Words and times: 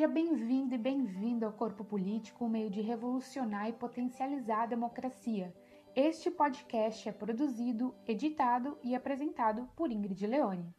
Seja 0.00 0.14
bem-vindo 0.14 0.74
e 0.74 0.78
bem-vindo 0.78 1.44
ao 1.44 1.52
Corpo 1.52 1.84
Político, 1.84 2.46
um 2.46 2.48
meio 2.48 2.70
de 2.70 2.80
revolucionar 2.80 3.68
e 3.68 3.72
potencializar 3.74 4.62
a 4.62 4.66
democracia. 4.66 5.54
Este 5.94 6.30
podcast 6.30 7.06
é 7.06 7.12
produzido, 7.12 7.94
editado 8.08 8.78
e 8.82 8.94
apresentado 8.94 9.68
por 9.76 9.92
Ingrid 9.92 10.26
Leone. 10.26 10.74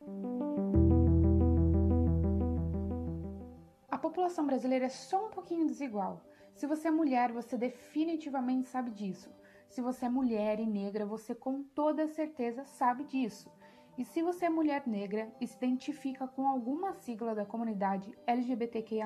A 3.92 3.98
população 4.00 4.44
brasileira 4.48 4.86
é 4.86 4.90
só 4.90 5.28
um 5.28 5.30
pouquinho 5.30 5.68
desigual. 5.68 6.26
Se 6.56 6.66
você 6.66 6.88
é 6.88 6.92
mulher, 6.92 7.32
você 7.32 7.56
definitivamente 7.56 8.70
sabe 8.70 8.90
disso. 8.90 9.30
Se 9.70 9.82
você 9.82 10.08
é 10.08 10.10
mulher 10.10 10.60
e 10.60 10.66
negra, 10.66 11.06
você 11.06 11.36
com 11.36 11.62
toda 11.62 12.08
certeza 12.08 12.66
sabe 12.66 13.04
disso. 13.04 13.52
E 14.02 14.04
se 14.04 14.24
você 14.24 14.46
é 14.46 14.50
mulher 14.50 14.88
negra 14.88 15.32
e 15.40 15.46
se 15.46 15.56
identifica 15.56 16.28
com 16.28 16.48
alguma 16.48 16.92
sigla 16.92 17.36
da 17.36 17.46
comunidade 17.46 18.12
LGBTQIA, 18.26 19.06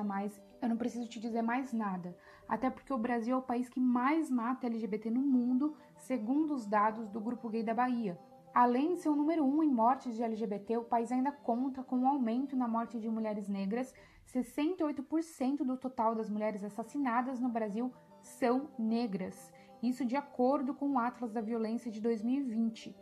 eu 0.62 0.68
não 0.70 0.76
preciso 0.78 1.06
te 1.06 1.20
dizer 1.20 1.42
mais 1.42 1.70
nada, 1.70 2.16
até 2.48 2.70
porque 2.70 2.94
o 2.94 2.96
Brasil 2.96 3.34
é 3.34 3.38
o 3.38 3.42
país 3.42 3.68
que 3.68 3.78
mais 3.78 4.30
mata 4.30 4.66
LGBT 4.66 5.10
no 5.10 5.20
mundo, 5.20 5.76
segundo 5.98 6.54
os 6.54 6.64
dados 6.64 7.10
do 7.10 7.20
Grupo 7.20 7.50
Gay 7.50 7.62
da 7.62 7.74
Bahia. 7.74 8.18
Além 8.54 8.94
de 8.94 9.00
ser 9.00 9.10
o 9.10 9.14
número 9.14 9.44
um 9.44 9.62
em 9.62 9.68
mortes 9.68 10.16
de 10.16 10.22
LGBT, 10.22 10.78
o 10.78 10.84
país 10.84 11.12
ainda 11.12 11.30
conta 11.30 11.82
com 11.82 11.98
um 11.98 12.08
aumento 12.08 12.56
na 12.56 12.66
morte 12.66 12.98
de 12.98 13.10
mulheres 13.10 13.50
negras. 13.50 13.92
68% 14.26 15.58
do 15.58 15.76
total 15.76 16.14
das 16.14 16.30
mulheres 16.30 16.64
assassinadas 16.64 17.38
no 17.38 17.50
Brasil 17.50 17.92
são 18.22 18.70
negras. 18.78 19.52
Isso 19.82 20.06
de 20.06 20.16
acordo 20.16 20.72
com 20.72 20.92
o 20.92 20.98
Atlas 20.98 21.32
da 21.32 21.42
Violência 21.42 21.90
de 21.90 22.00
2020. 22.00 22.96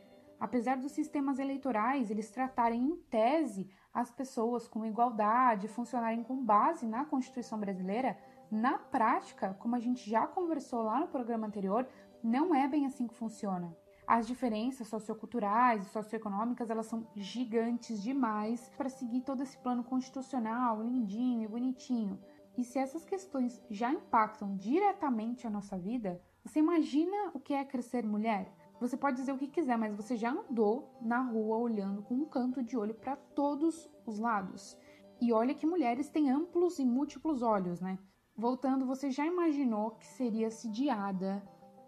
Apesar 0.45 0.77
dos 0.77 0.92
sistemas 0.92 1.39
eleitorais 1.39 2.11
eles 2.11 2.31
tratarem 2.31 2.83
em 2.83 2.97
tese 3.09 3.67
as 3.95 4.11
pessoas 4.11 4.69
com 4.69 4.84
igualdade, 4.84 5.69
funcionarem 5.69 6.23
com 6.23 6.45
base 6.45 6.87
na 6.87 7.03
Constituição 7.06 7.59
brasileira, 7.59 8.19
na 8.50 8.77
prática, 8.77 9.55
como 9.59 9.75
a 9.75 9.81
gente 9.81 10.11
já 10.11 10.27
conversou 10.27 10.83
lá 10.83 11.00
no 11.00 11.09
programa 11.09 11.47
anterior, 11.47 11.89
não 12.22 12.55
é 12.55 12.69
bem 12.69 12.84
assim 12.84 13.06
que 13.06 13.15
funciona. 13.15 13.75
As 14.06 14.27
diferenças 14.27 14.87
socioculturais 14.87 15.87
e 15.87 15.89
socioeconômicas 15.89 16.69
elas 16.69 16.84
são 16.84 17.06
gigantes 17.17 18.03
demais 18.03 18.70
para 18.77 18.91
seguir 18.91 19.22
todo 19.22 19.42
esse 19.42 19.56
plano 19.56 19.83
constitucional 19.83 20.83
lindinho 20.83 21.41
e 21.45 21.48
bonitinho. 21.48 22.20
E 22.55 22.65
se 22.65 22.78
essas 22.78 23.03
questões 23.06 23.65
já 23.70 23.91
impactam 23.91 24.59
diretamente 24.59 25.47
a 25.47 25.50
nossa 25.50 25.78
vida, 25.78 26.20
você 26.45 26.59
imagina 26.59 27.31
o 27.33 27.41
que 27.41 27.55
é 27.55 27.65
crescer 27.65 28.05
mulher? 28.05 28.53
Você 28.80 28.97
pode 28.97 29.17
dizer 29.17 29.33
o 29.33 29.39
que 29.39 29.48
quiser, 29.48 29.78
mas 29.78 29.94
você 29.94 30.17
já 30.17 30.30
andou 30.33 30.91
na 31.00 31.20
rua 31.20 31.56
olhando 31.56 32.03
com 32.03 32.14
um 32.14 32.25
canto 32.25 32.62
de 32.62 32.77
olho 32.77 32.94
para 32.94 33.16
todos 33.16 33.89
os 34.05 34.19
lados. 34.19 34.77
E 35.20 35.33
olha 35.33 35.55
que 35.55 35.66
mulheres 35.66 36.08
têm 36.08 36.31
amplos 36.31 36.78
e 36.78 36.84
múltiplos 36.84 37.41
olhos, 37.41 37.81
né? 37.81 37.98
Voltando, 38.36 38.84
você 38.84 39.11
já 39.11 39.25
imaginou 39.25 39.92
que 39.92 40.06
seria 40.06 40.48
assediada 40.48 41.42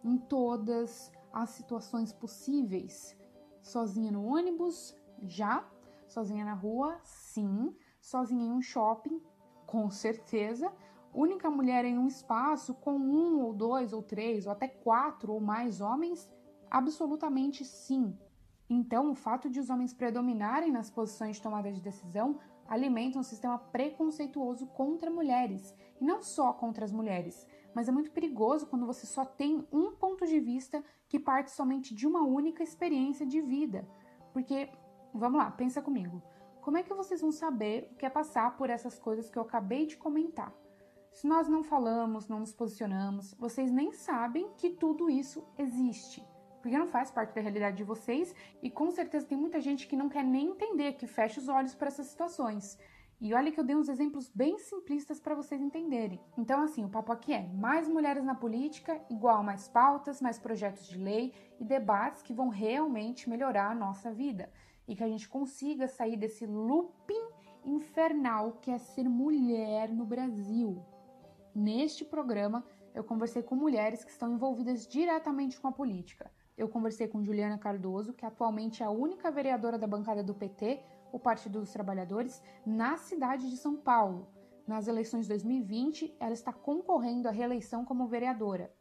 em 0.05 0.17
todas 0.17 1.11
as 1.33 1.51
situações 1.51 2.13
possíveis? 2.13 3.17
Sozinha 3.61 4.13
no 4.13 4.25
ônibus? 4.25 4.97
Já. 5.23 5.69
Sozinha 6.07 6.45
na 6.45 6.55
rua? 6.55 7.01
Sim. 7.03 7.75
Sozinha 8.01 8.47
em 8.47 8.53
um 8.53 8.63
shopping? 8.63 9.21
Com 9.67 9.91
certeza. 9.91 10.73
Única 11.13 11.51
mulher 11.51 11.85
em 11.85 11.99
um 11.99 12.07
espaço 12.07 12.75
com 12.75 12.97
um 12.97 13.41
ou 13.41 13.53
dois 13.53 13.93
ou 13.93 14.03
três 14.03 14.47
ou 14.47 14.53
até 14.53 14.69
quatro 14.69 15.33
ou 15.33 15.41
mais 15.41 15.81
homens? 15.81 16.31
Absolutamente 16.71 17.65
sim. 17.65 18.17
Então, 18.69 19.11
o 19.11 19.15
fato 19.15 19.49
de 19.49 19.61
os 19.61 19.71
homens 19.71 19.95
predominarem 19.95 20.73
nas 20.73 20.91
posições 20.91 21.37
de 21.37 21.43
tomada 21.43 21.73
de 21.73 21.81
decisão 21.81 22.39
alimenta 22.67 23.19
um 23.19 23.23
sistema 23.23 23.59
preconceituoso 23.59 24.67
contra 24.67 25.09
mulheres, 25.09 25.73
e 26.01 26.05
não 26.05 26.21
só 26.21 26.53
contra 26.53 26.85
as 26.85 26.91
mulheres, 26.91 27.47
mas 27.73 27.89
é 27.89 27.93
muito 27.93 28.11
perigoso 28.11 28.67
quando 28.67 28.85
você 28.85 29.07
só 29.07 29.25
tem 29.25 29.65
um 29.71 29.93
ponto 29.93 30.27
de 30.27 30.41
vista 30.41 30.83
que 31.09 31.21
parte 31.21 31.53
somente 31.53 31.95
de 31.95 32.09
uma 32.09 32.23
única 32.25 32.65
experiência 32.65 33.25
de 33.25 33.41
vida. 33.41 33.87
Porque, 34.33 34.69
vamos 35.15 35.39
lá, 35.39 35.49
pensa 35.51 35.81
comigo. 35.81 36.21
Como 36.61 36.77
é 36.77 36.83
que 36.83 36.93
vocês 36.93 37.21
vão 37.21 37.31
saber 37.31 37.91
o 37.93 37.97
que 37.97 38.05
é 38.05 38.11
passar 38.11 38.57
por 38.57 38.69
essas 38.69 38.99
coisas 38.99 39.31
que 39.31 39.39
eu 39.39 39.43
acabei 39.43 39.87
de 39.87 39.97
comentar? 39.97 40.53
Se 41.13 41.27
nós 41.29 41.49
não 41.49 41.63
falamos, 41.63 42.27
não 42.27 42.41
nos 42.41 42.53
posicionamos, 42.53 43.33
vocês 43.35 43.71
nem 43.71 43.93
sabem 43.93 44.51
que 44.57 44.71
tudo 44.71 45.09
isso 45.09 45.47
existe 45.57 46.27
porque 46.67 46.79
não 46.79 46.89
faz 46.89 47.13
parte 47.13 47.33
da 47.33 47.41
realidade 47.41 47.77
de 47.77 47.85
vocês 47.85 48.35
e 48.61 48.69
com 48.69 48.91
certeza 48.91 49.25
tem 49.25 49.39
muita 49.39 49.61
gente 49.61 49.87
que 49.87 49.95
não 49.95 50.09
quer 50.09 50.25
nem 50.25 50.49
entender, 50.49 50.95
que 50.95 51.07
fecha 51.07 51.39
os 51.39 51.49
olhos 51.49 51.77
para 51.77 51.87
essas 51.87 52.09
situações. 52.09 52.77
E 53.21 53.33
olha 53.33 53.53
que 53.53 53.61
eu 53.61 53.63
dei 53.63 53.77
uns 53.77 53.89
exemplos 53.89 54.29
bem 54.29 54.59
simplistas 54.59 55.21
para 55.21 55.37
vocês 55.37 55.61
entenderem. 55.61 56.21
Então, 56.37 56.61
assim, 56.61 56.85
o 56.85 56.89
papo 56.89 57.13
aqui 57.13 57.33
é 57.33 57.47
mais 57.55 57.87
mulheres 57.87 58.25
na 58.25 58.35
política, 58.35 59.01
igual 59.09 59.45
mais 59.45 59.69
pautas, 59.69 60.21
mais 60.21 60.41
projetos 60.41 60.89
de 60.89 60.99
lei 60.99 61.33
e 61.61 61.65
debates 61.65 62.21
que 62.21 62.35
vão 62.35 62.49
realmente 62.49 63.31
melhorar 63.31 63.71
a 63.71 63.75
nossa 63.75 64.11
vida 64.11 64.53
e 64.89 64.97
que 64.97 65.05
a 65.05 65.09
gente 65.09 65.29
consiga 65.29 65.87
sair 65.87 66.17
desse 66.17 66.47
looping 66.47 67.29
infernal 67.65 68.59
que 68.61 68.73
é 68.73 68.79
ser 68.79 69.09
mulher 69.09 69.89
no 69.89 70.05
Brasil. 70.05 70.85
Neste 71.55 72.05
programa, 72.05 72.65
eu 72.93 73.05
conversei 73.05 73.43
com 73.43 73.55
mulheres 73.55 74.03
que 74.03 74.11
estão 74.11 74.33
envolvidas 74.33 74.85
diretamente 74.85 75.61
com 75.61 75.69
a 75.69 75.73
política 75.73 76.29
eu 76.57 76.69
conversei 76.69 77.07
com 77.07 77.23
Juliana 77.23 77.59
Cardoso, 77.59 78.15
que 78.15 78.25
atualmente 78.25 78.83
é 78.83 78.87
a 78.87 78.91
única 78.91 79.31
vereadora 79.31 79.79
da 79.79 79.87
bancada 79.87 80.23
do 80.23 80.35
PT, 80.35 80.81
o 81.13 81.19
Partido 81.19 81.61
dos 81.61 81.73
Trabalhadores, 81.73 82.43
na 82.65 82.97
cidade 82.97 83.51
de 83.51 83.57
São 83.57 83.77
Paulo. 83.77 84.29
Nas 84.67 84.89
eleições 84.89 85.23
de 85.23 85.29
2020, 85.29 86.17
ela 86.19 86.33
está 86.33 86.53
concorrendo 86.53 87.29
à 87.29 87.31
reeleição 87.31 87.85
como 87.85 88.07
vereadora. 88.07 88.73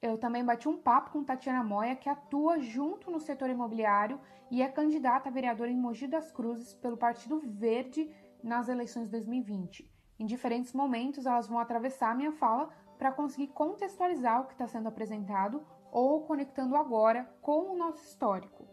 Eu 0.00 0.16
também 0.16 0.44
bati 0.44 0.68
um 0.68 0.76
papo 0.76 1.10
com 1.10 1.24
Tatiana 1.24 1.64
Moya, 1.64 1.96
que 1.96 2.08
atua 2.08 2.60
junto 2.60 3.10
no 3.10 3.18
setor 3.18 3.50
imobiliário 3.50 4.20
e 4.50 4.62
é 4.62 4.68
candidata 4.68 5.28
a 5.28 5.32
vereadora 5.32 5.70
em 5.70 5.76
Mogi 5.76 6.06
das 6.06 6.30
Cruzes 6.30 6.74
pelo 6.74 6.96
Partido 6.96 7.40
Verde 7.40 8.10
nas 8.42 8.68
eleições 8.68 9.06
de 9.06 9.12
2020. 9.12 9.90
Em 10.18 10.26
diferentes 10.26 10.72
momentos, 10.72 11.26
elas 11.26 11.48
vão 11.48 11.58
atravessar 11.58 12.10
a 12.10 12.14
minha 12.14 12.32
fala 12.32 12.68
para 12.98 13.12
conseguir 13.12 13.48
contextualizar 13.48 14.42
o 14.42 14.46
que 14.46 14.52
está 14.52 14.66
sendo 14.66 14.88
apresentado 14.88 15.64
ou 15.94 16.22
conectando 16.22 16.74
agora 16.74 17.32
com 17.40 17.72
o 17.72 17.78
nosso 17.78 18.02
histórico. 18.02 18.66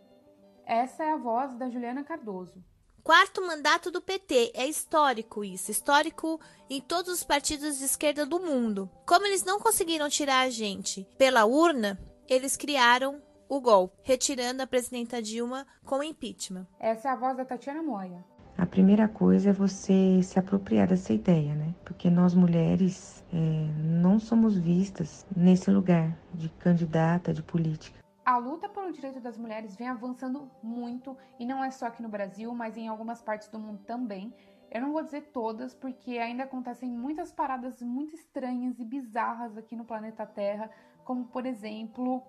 Essa 0.66 1.04
é 1.04 1.12
a 1.12 1.18
voz 1.18 1.54
da 1.56 1.70
Juliana 1.70 2.04
Cardoso. 2.04 2.64
Quarto 3.04 3.46
mandato 3.46 3.92
do 3.92 4.02
PT. 4.02 4.52
É 4.56 4.66
histórico 4.66 5.44
isso. 5.44 5.70
Histórico 5.70 6.40
em 6.70 6.82
todos 6.82 7.14
os 7.14 7.24
partidos 7.24 7.78
de 7.78 7.86
esquerda 7.86 8.26
do 8.26 8.40
mundo. 8.40 8.90
Como 9.08 9.26
eles 9.26 9.44
não 9.44 9.60
conseguiram 9.60 10.10
tirar 10.10 10.42
a 10.42 10.50
gente 10.50 11.08
pela 11.18 11.46
urna, 11.46 12.00
eles 12.28 12.58
criaram 12.58 13.22
o 13.48 13.60
gol, 13.60 13.92
retirando 14.02 14.64
a 14.64 14.68
presidenta 14.68 15.22
Dilma 15.22 15.68
com 15.86 16.02
impeachment. 16.02 16.68
Essa 16.80 17.10
é 17.10 17.12
a 17.12 17.16
voz 17.16 17.38
da 17.38 17.46
Tatiana 17.46 17.84
Moia. 17.84 18.24
A 18.58 18.66
primeira 18.66 19.08
coisa 19.08 19.50
é 19.50 19.54
você 19.54 20.22
se 20.24 20.38
apropriar 20.38 20.88
dessa 20.88 21.14
ideia, 21.14 21.56
né? 21.56 21.74
Porque 21.84 22.10
nós 22.10 22.34
mulheres 22.34 23.26
é, 23.34 23.38
não 23.84 24.20
somos 24.20 24.58
vistas 24.58 25.26
nesse 25.36 25.72
lugar 25.72 26.16
de 26.34 26.50
candidata, 26.50 27.34
de 27.34 27.42
política. 27.42 28.00
A 28.24 28.38
luta 28.38 28.70
pelo 28.70 28.92
direito 28.92 29.20
das 29.20 29.38
mulheres 29.38 29.76
vem 29.76 29.88
avançando 29.88 30.50
muito 30.62 31.18
e 31.40 31.46
não 31.46 31.64
é 31.64 31.72
só 31.72 31.88
aqui 31.88 32.04
no 32.04 32.10
Brasil, 32.10 32.54
mas 32.54 32.78
em 32.78 32.88
algumas 32.88 33.22
partes 33.22 33.48
do 33.48 33.58
mundo 33.58 33.80
também. 33.86 34.34
Eu 34.70 34.82
não 34.82 34.94
vou 34.94 35.04
dizer 35.04 35.32
todas, 35.34 35.74
porque 35.74 36.18
ainda 36.18 36.44
acontecem 36.44 36.90
muitas 36.90 37.32
paradas 37.32 37.82
muito 37.82 38.16
estranhas 38.16 38.80
e 38.80 38.86
bizarras 38.86 39.58
aqui 39.58 39.76
no 39.76 39.84
planeta 39.84 40.26
Terra, 40.26 40.70
como 41.04 41.26
por 41.26 41.46
exemplo 41.46 42.24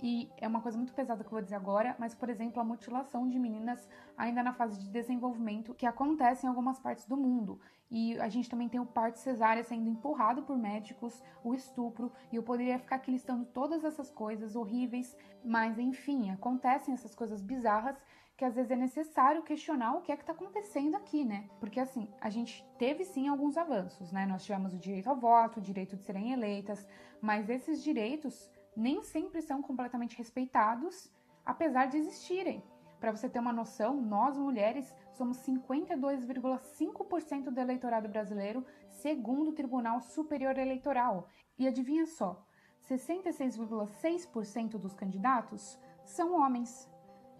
e 0.00 0.30
é 0.36 0.46
uma 0.46 0.60
coisa 0.60 0.76
muito 0.78 0.92
pesada 0.92 1.24
que 1.24 1.28
eu 1.28 1.32
vou 1.32 1.42
dizer 1.42 1.56
agora, 1.56 1.96
mas, 1.98 2.14
por 2.14 2.28
exemplo, 2.28 2.60
a 2.60 2.64
mutilação 2.64 3.28
de 3.28 3.38
meninas 3.38 3.88
ainda 4.16 4.42
na 4.42 4.52
fase 4.52 4.78
de 4.78 4.88
desenvolvimento 4.90 5.74
que 5.74 5.86
acontece 5.86 6.46
em 6.46 6.48
algumas 6.48 6.78
partes 6.78 7.06
do 7.06 7.16
mundo. 7.16 7.60
E 7.90 8.18
a 8.20 8.28
gente 8.28 8.48
também 8.48 8.68
tem 8.68 8.78
o 8.78 8.86
parto 8.86 9.18
cesárea 9.18 9.64
sendo 9.64 9.88
empurrado 9.88 10.42
por 10.42 10.56
médicos, 10.56 11.22
o 11.42 11.54
estupro, 11.54 12.12
e 12.30 12.36
eu 12.36 12.42
poderia 12.42 12.78
ficar 12.78 12.96
aqui 12.96 13.10
listando 13.10 13.44
todas 13.46 13.82
essas 13.82 14.10
coisas 14.10 14.54
horríveis, 14.54 15.16
mas 15.44 15.78
enfim, 15.78 16.30
acontecem 16.30 16.94
essas 16.94 17.14
coisas 17.14 17.40
bizarras 17.40 17.96
que 18.36 18.44
às 18.44 18.54
vezes 18.54 18.70
é 18.70 18.76
necessário 18.76 19.42
questionar 19.42 19.94
o 19.94 20.00
que 20.00 20.12
é 20.12 20.16
que 20.16 20.22
está 20.22 20.32
acontecendo 20.32 20.94
aqui, 20.94 21.24
né? 21.24 21.50
Porque 21.58 21.80
assim, 21.80 22.08
a 22.20 22.30
gente 22.30 22.64
teve 22.78 23.04
sim 23.04 23.26
alguns 23.26 23.56
avanços, 23.56 24.12
né? 24.12 24.26
Nós 24.26 24.44
tivemos 24.44 24.72
o 24.72 24.78
direito 24.78 25.10
ao 25.10 25.16
voto, 25.16 25.58
o 25.58 25.60
direito 25.60 25.96
de 25.96 26.04
serem 26.04 26.32
eleitas, 26.32 26.86
mas 27.20 27.50
esses 27.50 27.82
direitos 27.82 28.48
nem 28.78 29.02
sempre 29.02 29.42
são 29.42 29.60
completamente 29.60 30.16
respeitados, 30.16 31.10
apesar 31.44 31.86
de 31.86 31.96
existirem. 31.96 32.62
Para 33.00 33.10
você 33.10 33.28
ter 33.28 33.40
uma 33.40 33.52
noção, 33.52 34.00
nós 34.00 34.38
mulheres 34.38 34.94
somos 35.12 35.38
52,5% 35.38 37.50
do 37.50 37.60
eleitorado 37.60 38.08
brasileiro, 38.08 38.64
segundo 38.88 39.50
o 39.50 39.52
Tribunal 39.52 40.00
Superior 40.00 40.56
Eleitoral. 40.56 41.28
E 41.58 41.66
adivinha 41.66 42.06
só, 42.06 42.40
66,6% 42.88 44.78
dos 44.78 44.94
candidatos 44.94 45.76
são 46.04 46.40
homens. 46.40 46.88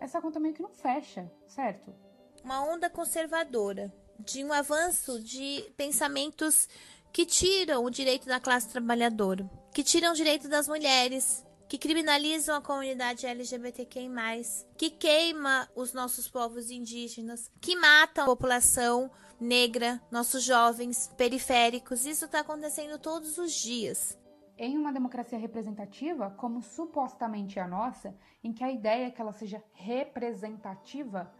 Essa 0.01 0.21
conta 0.21 0.41
meio 0.41 0.55
que 0.55 0.63
não 0.63 0.71
fecha, 0.71 1.31
certo? 1.47 1.95
Uma 2.43 2.65
onda 2.65 2.91
conservadora 2.91 3.95
de 4.19 4.45
um 4.45 4.53
avanço 4.53 5.23
de 5.23 5.73
pensamentos 5.77 6.69
que 7.13 7.27
tiram 7.27 7.85
o 7.85 7.91
direito 7.91 8.27
da 8.27 8.41
classe 8.41 8.69
trabalhadora, 8.69 9.49
que 9.73 9.83
tiram 9.83 10.13
o 10.13 10.17
direito 10.17 10.49
das 10.49 10.69
mulheres, 10.69 11.45
que 11.69 11.77
criminalizam 11.77 12.57
a 12.57 12.63
comunidade 12.63 13.27
LGBTQI+, 13.27 14.09
que 14.77 14.91
queima 14.91 15.69
os 15.77 15.93
nossos 15.93 16.29
povos 16.29 16.71
indígenas, 16.71 17.51
que 17.61 17.77
matam 17.77 18.25
a 18.25 18.27
população 18.27 19.11
negra, 19.39 20.01
nossos 20.11 20.43
jovens 20.43 21.13
periféricos. 21.17 22.07
Isso 22.07 22.25
está 22.25 22.41
acontecendo 22.41 22.99
todos 22.99 23.37
os 23.39 23.53
dias. 23.53 24.19
Em 24.57 24.77
uma 24.77 24.93
democracia 24.93 25.39
representativa, 25.39 26.31
como 26.31 26.63
supostamente 26.63 27.61
a 27.61 27.69
nossa, 27.69 28.17
em 28.43 28.53
que 28.53 28.65
a 28.65 28.73
ideia 28.73 29.07
é 29.07 29.11
que 29.11 29.21
ela 29.21 29.33
seja 29.33 29.63
representativa, 29.73 31.33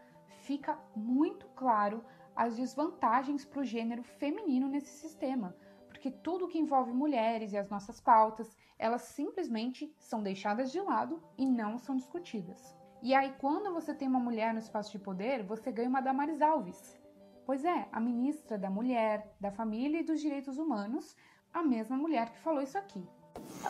fica 0.43 0.79
muito 0.95 1.45
claro 1.47 2.03
as 2.39 2.55
desvantagens 2.55 3.43
para 3.43 3.59
o 3.59 3.65
gênero 3.65 4.01
feminino 4.01 4.69
nesse 4.69 4.91
sistema, 4.97 5.53
porque 5.89 6.09
tudo 6.09 6.47
que 6.47 6.57
envolve 6.57 6.93
mulheres 6.93 7.51
e 7.51 7.57
as 7.57 7.69
nossas 7.69 7.99
pautas, 7.99 8.55
elas 8.77 9.01
simplesmente 9.01 9.93
são 9.99 10.23
deixadas 10.23 10.71
de 10.71 10.79
lado 10.79 11.21
e 11.37 11.45
não 11.45 11.77
são 11.77 11.97
discutidas. 11.97 12.73
E 13.03 13.13
aí, 13.13 13.35
quando 13.41 13.73
você 13.73 13.93
tem 13.93 14.07
uma 14.07 14.21
mulher 14.21 14.53
no 14.53 14.59
espaço 14.59 14.89
de 14.89 14.99
poder, 14.99 15.43
você 15.43 15.69
ganha 15.69 15.89
uma 15.89 15.99
Damares 15.99 16.41
Alves. 16.41 16.97
Pois 17.45 17.65
é, 17.65 17.89
a 17.91 17.99
ministra 17.99 18.57
da 18.57 18.69
Mulher, 18.69 19.35
da 19.37 19.51
Família 19.51 19.99
e 19.99 20.03
dos 20.03 20.21
Direitos 20.21 20.57
Humanos, 20.57 21.17
a 21.53 21.61
mesma 21.61 21.97
mulher 21.97 22.29
que 22.29 22.39
falou 22.39 22.61
isso 22.61 22.77
aqui. 22.77 23.05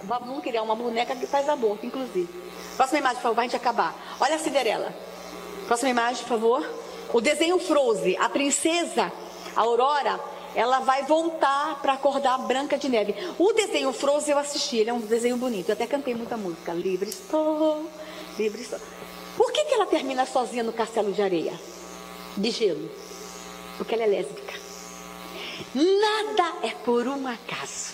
Vamos 0.04 0.44
criar 0.44 0.62
uma 0.62 0.76
boneca 0.76 1.16
que 1.16 1.26
faz 1.26 1.50
aborto, 1.50 1.88
inclusive. 1.88 2.32
Próxima 2.76 3.00
imagem, 3.00 3.18
por 3.18 3.24
favor, 3.24 3.36
pra 3.36 3.44
gente 3.46 3.56
acabar. 3.56 3.96
Olha 4.20 4.36
a 4.36 4.40
Cinderela. 4.40 4.94
Próxima 5.66 5.90
imagem, 5.90 6.22
por 6.22 6.30
favor. 6.30 6.79
O 7.14 7.20
desenho 7.20 7.58
Frozen, 7.60 8.18
a 8.20 8.30
princesa 8.30 9.12
Aurora, 9.56 10.20
ela 10.56 10.80
vai 10.80 11.04
voltar 11.04 11.82
para 11.82 11.94
acordar 11.94 12.38
Branca 12.40 12.78
de 12.78 12.90
Neve. 12.90 13.16
O 13.38 13.52
desenho 13.54 13.92
Frozen 13.92 14.34
eu 14.34 14.38
assisti, 14.38 14.78
ele 14.78 14.90
é 14.90 14.94
um 14.94 15.00
desenho 15.00 15.38
bonito. 15.38 15.70
Eu 15.70 15.74
até 15.74 15.88
cantei 15.88 16.14
muita 16.14 16.38
música. 16.38 16.74
Livre 16.74 17.10
estou, 17.10 17.90
livre 18.38 18.62
estou. 18.62 18.80
Por 19.38 19.52
que, 19.52 19.64
que 19.66 19.74
ela 19.74 19.86
termina 19.86 20.26
sozinha 20.26 20.64
no 20.64 20.74
castelo 20.74 21.12
de 21.12 21.22
areia? 21.22 21.60
De 22.36 22.52
gelo. 22.52 22.90
Porque 23.78 23.96
ela 23.96 24.04
é 24.04 24.08
lésbica. 24.08 24.54
Nada 25.74 26.58
é 26.64 26.72
por 26.84 27.08
um 27.08 27.28
acaso. 27.28 27.94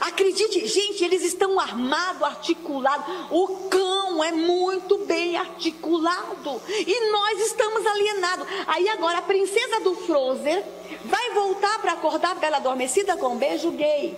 Acredite, 0.00 0.66
gente, 0.66 1.04
eles 1.04 1.22
estão 1.22 1.58
armados, 1.58 2.22
articulados. 2.22 3.06
O 3.30 3.68
cão 3.68 4.22
é 4.22 4.32
muito 4.32 4.98
bem 4.98 5.36
articulado. 5.36 6.62
E 6.68 7.10
nós 7.10 7.40
estamos 7.40 7.84
alienados. 7.84 8.46
Aí 8.66 8.88
agora 8.88 9.18
a 9.18 9.22
princesa 9.22 9.80
do 9.80 9.94
Frozen 9.96 10.62
vai 11.04 11.30
voltar 11.30 11.80
para 11.80 11.92
acordar 11.92 12.32
a 12.32 12.34
bela 12.34 12.58
adormecida 12.58 13.16
com 13.16 13.28
um 13.28 13.36
beijo 13.36 13.70
gay. 13.72 14.16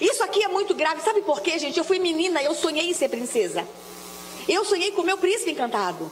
Isso 0.00 0.22
aqui 0.22 0.42
é 0.42 0.48
muito 0.48 0.74
grave. 0.74 1.02
Sabe 1.02 1.22
por 1.22 1.40
quê, 1.40 1.58
gente? 1.58 1.78
Eu 1.78 1.84
fui 1.84 1.98
menina, 1.98 2.42
eu 2.42 2.54
sonhei 2.54 2.88
em 2.88 2.94
ser 2.94 3.08
princesa. 3.08 3.66
Eu 4.48 4.64
sonhei 4.64 4.92
com 4.92 5.02
o 5.02 5.04
meu 5.04 5.18
príncipe 5.18 5.50
encantado. 5.50 6.10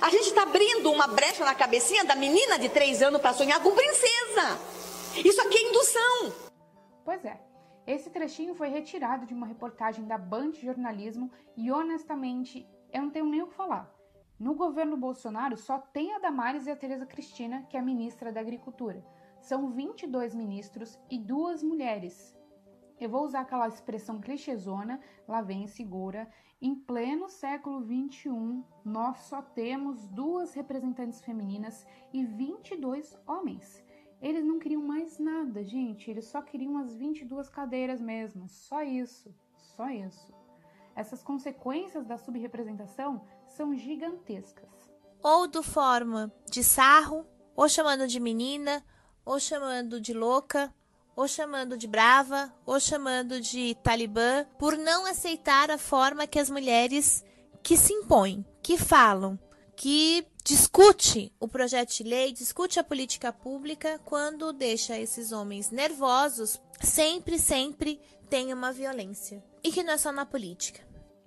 A 0.00 0.08
gente 0.08 0.28
está 0.28 0.42
abrindo 0.42 0.90
uma 0.90 1.06
brecha 1.06 1.44
na 1.44 1.54
cabecinha 1.54 2.04
da 2.04 2.14
menina 2.14 2.58
de 2.58 2.68
três 2.68 3.02
anos 3.02 3.20
para 3.20 3.34
sonhar 3.34 3.60
com 3.60 3.72
princesa. 3.72 4.58
Isso 5.16 5.40
aqui 5.42 5.58
é 5.58 5.68
indução. 5.68 6.32
Pois 7.04 7.24
é. 7.24 7.53
Esse 7.86 8.08
trechinho 8.08 8.54
foi 8.54 8.68
retirado 8.68 9.26
de 9.26 9.34
uma 9.34 9.46
reportagem 9.46 10.06
da 10.06 10.16
Band 10.16 10.52
Jornalismo 10.52 11.30
e 11.54 11.70
honestamente 11.70 12.66
eu 12.90 13.02
não 13.02 13.10
tenho 13.10 13.26
nem 13.26 13.42
o 13.42 13.46
que 13.46 13.54
falar. 13.54 13.92
No 14.38 14.54
governo 14.54 14.96
Bolsonaro 14.96 15.56
só 15.56 15.78
tem 15.78 16.14
a 16.14 16.18
Damares 16.18 16.66
e 16.66 16.70
a 16.70 16.76
Tereza 16.76 17.04
Cristina, 17.04 17.62
que 17.68 17.76
é 17.76 17.82
ministra 17.82 18.32
da 18.32 18.40
Agricultura. 18.40 19.04
São 19.38 19.70
22 19.70 20.34
ministros 20.34 20.98
e 21.10 21.18
duas 21.18 21.62
mulheres. 21.62 22.34
Eu 22.98 23.10
vou 23.10 23.24
usar 23.24 23.40
aquela 23.40 23.68
expressão 23.68 24.18
clichêzona, 24.18 24.98
lá 25.28 25.42
vem 25.42 25.66
segura. 25.66 26.26
Em 26.62 26.74
pleno 26.74 27.28
século 27.28 27.80
21, 27.80 28.64
nós 28.82 29.18
só 29.18 29.42
temos 29.42 30.08
duas 30.08 30.54
representantes 30.54 31.20
femininas 31.20 31.86
e 32.12 32.24
22 32.24 33.18
homens. 33.26 33.83
Eles 34.24 34.42
não 34.42 34.58
queriam 34.58 34.80
mais 34.80 35.18
nada, 35.18 35.62
gente. 35.62 36.10
Eles 36.10 36.24
só 36.24 36.40
queriam 36.40 36.78
as 36.78 36.94
22 36.94 37.50
cadeiras 37.50 38.00
mesmo. 38.00 38.48
Só 38.48 38.82
isso. 38.82 39.34
Só 39.76 39.90
isso. 39.90 40.32
Essas 40.96 41.22
consequências 41.22 42.06
da 42.06 42.16
subrepresentação 42.16 43.20
são 43.46 43.76
gigantescas. 43.76 44.70
Ou 45.22 45.46
do 45.46 45.62
forma 45.62 46.32
de 46.50 46.64
sarro, 46.64 47.26
ou 47.54 47.68
chamando 47.68 48.06
de 48.06 48.18
menina, 48.18 48.82
ou 49.26 49.38
chamando 49.38 50.00
de 50.00 50.14
louca, 50.14 50.72
ou 51.14 51.28
chamando 51.28 51.76
de 51.76 51.86
brava, 51.86 52.50
ou 52.64 52.80
chamando 52.80 53.38
de 53.42 53.74
talibã, 53.82 54.46
por 54.58 54.78
não 54.78 55.04
aceitar 55.04 55.70
a 55.70 55.76
forma 55.76 56.26
que 56.26 56.38
as 56.38 56.48
mulheres 56.48 57.22
que 57.62 57.76
se 57.76 57.92
impõem, 57.92 58.42
que 58.62 58.78
falam, 58.78 59.38
que 59.76 60.26
discute 60.44 61.32
o 61.40 61.48
projeto 61.48 61.96
de 61.96 62.02
lei, 62.02 62.32
discute 62.32 62.78
a 62.78 62.84
política 62.84 63.32
pública 63.32 64.00
quando 64.04 64.52
deixa 64.52 64.98
esses 64.98 65.32
homens 65.32 65.70
nervosos, 65.70 66.60
sempre, 66.80 67.38
sempre 67.38 68.00
tem 68.28 68.52
uma 68.52 68.72
violência. 68.72 69.42
E 69.62 69.72
que 69.72 69.82
não 69.82 69.94
é 69.94 69.98
só 69.98 70.12
na 70.12 70.26
política. 70.26 70.82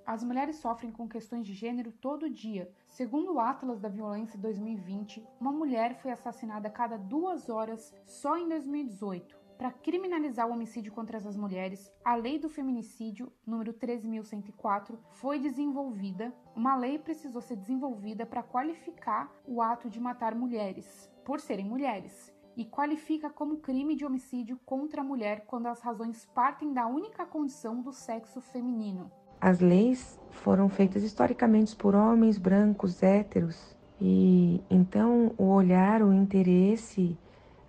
As 0.06 0.24
mulheres 0.24 0.58
sofrem 0.58 0.92
com 0.92 1.08
questões 1.08 1.46
de 1.46 1.54
gênero 1.54 1.92
todo 1.92 2.30
dia. 2.30 2.72
Segundo 2.88 3.34
o 3.34 3.40
Atlas 3.40 3.80
da 3.80 3.90
Violência 3.90 4.40
2020, 4.40 5.22
uma 5.40 5.52
mulher 5.52 6.02
foi 6.02 6.12
assassinada 6.12 6.70
a 6.70 6.72
cada 6.72 6.98
duas 6.98 7.50
horas 7.50 7.94
só 8.06 8.38
em 8.38 8.48
2018 8.48 9.37
para 9.58 9.72
criminalizar 9.72 10.48
o 10.48 10.52
homicídio 10.52 10.92
contra 10.92 11.18
as 11.18 11.36
mulheres, 11.36 11.92
a 12.06 12.16
Lei 12.16 12.38
do 12.38 12.48
Feminicídio, 12.48 13.32
número 13.46 13.74
13.104, 13.74 14.98
foi 15.10 15.40
desenvolvida. 15.40 16.32
Uma 16.56 16.76
lei 16.76 17.00
precisou 17.00 17.42
ser 17.42 17.56
desenvolvida 17.56 18.26
para 18.26 18.44
qualificar 18.44 19.32
o 19.46 19.62
ato 19.62 19.90
de 19.90 20.00
matar 20.00 20.36
mulheres, 20.36 21.10
por 21.26 21.40
serem 21.40 21.66
mulheres, 21.66 22.32
e 22.56 22.66
qualifica 22.66 23.30
como 23.30 23.58
crime 23.58 23.96
de 23.96 24.06
homicídio 24.06 24.60
contra 24.64 25.02
a 25.02 25.04
mulher 25.04 25.46
quando 25.48 25.68
as 25.68 25.82
razões 25.82 26.26
partem 26.36 26.72
da 26.72 26.86
única 26.86 27.26
condição 27.26 27.82
do 27.82 27.92
sexo 27.92 28.40
feminino. 28.40 29.12
As 29.42 29.60
leis 29.60 30.20
foram 30.30 30.70
feitas 30.70 31.04
historicamente 31.04 31.76
por 31.76 31.96
homens 31.96 32.38
brancos, 32.38 33.02
héteros, 33.02 33.76
e 34.00 34.62
então 34.70 35.34
o 35.38 35.46
olhar, 35.46 36.04
o 36.04 36.14
interesse, 36.14 37.18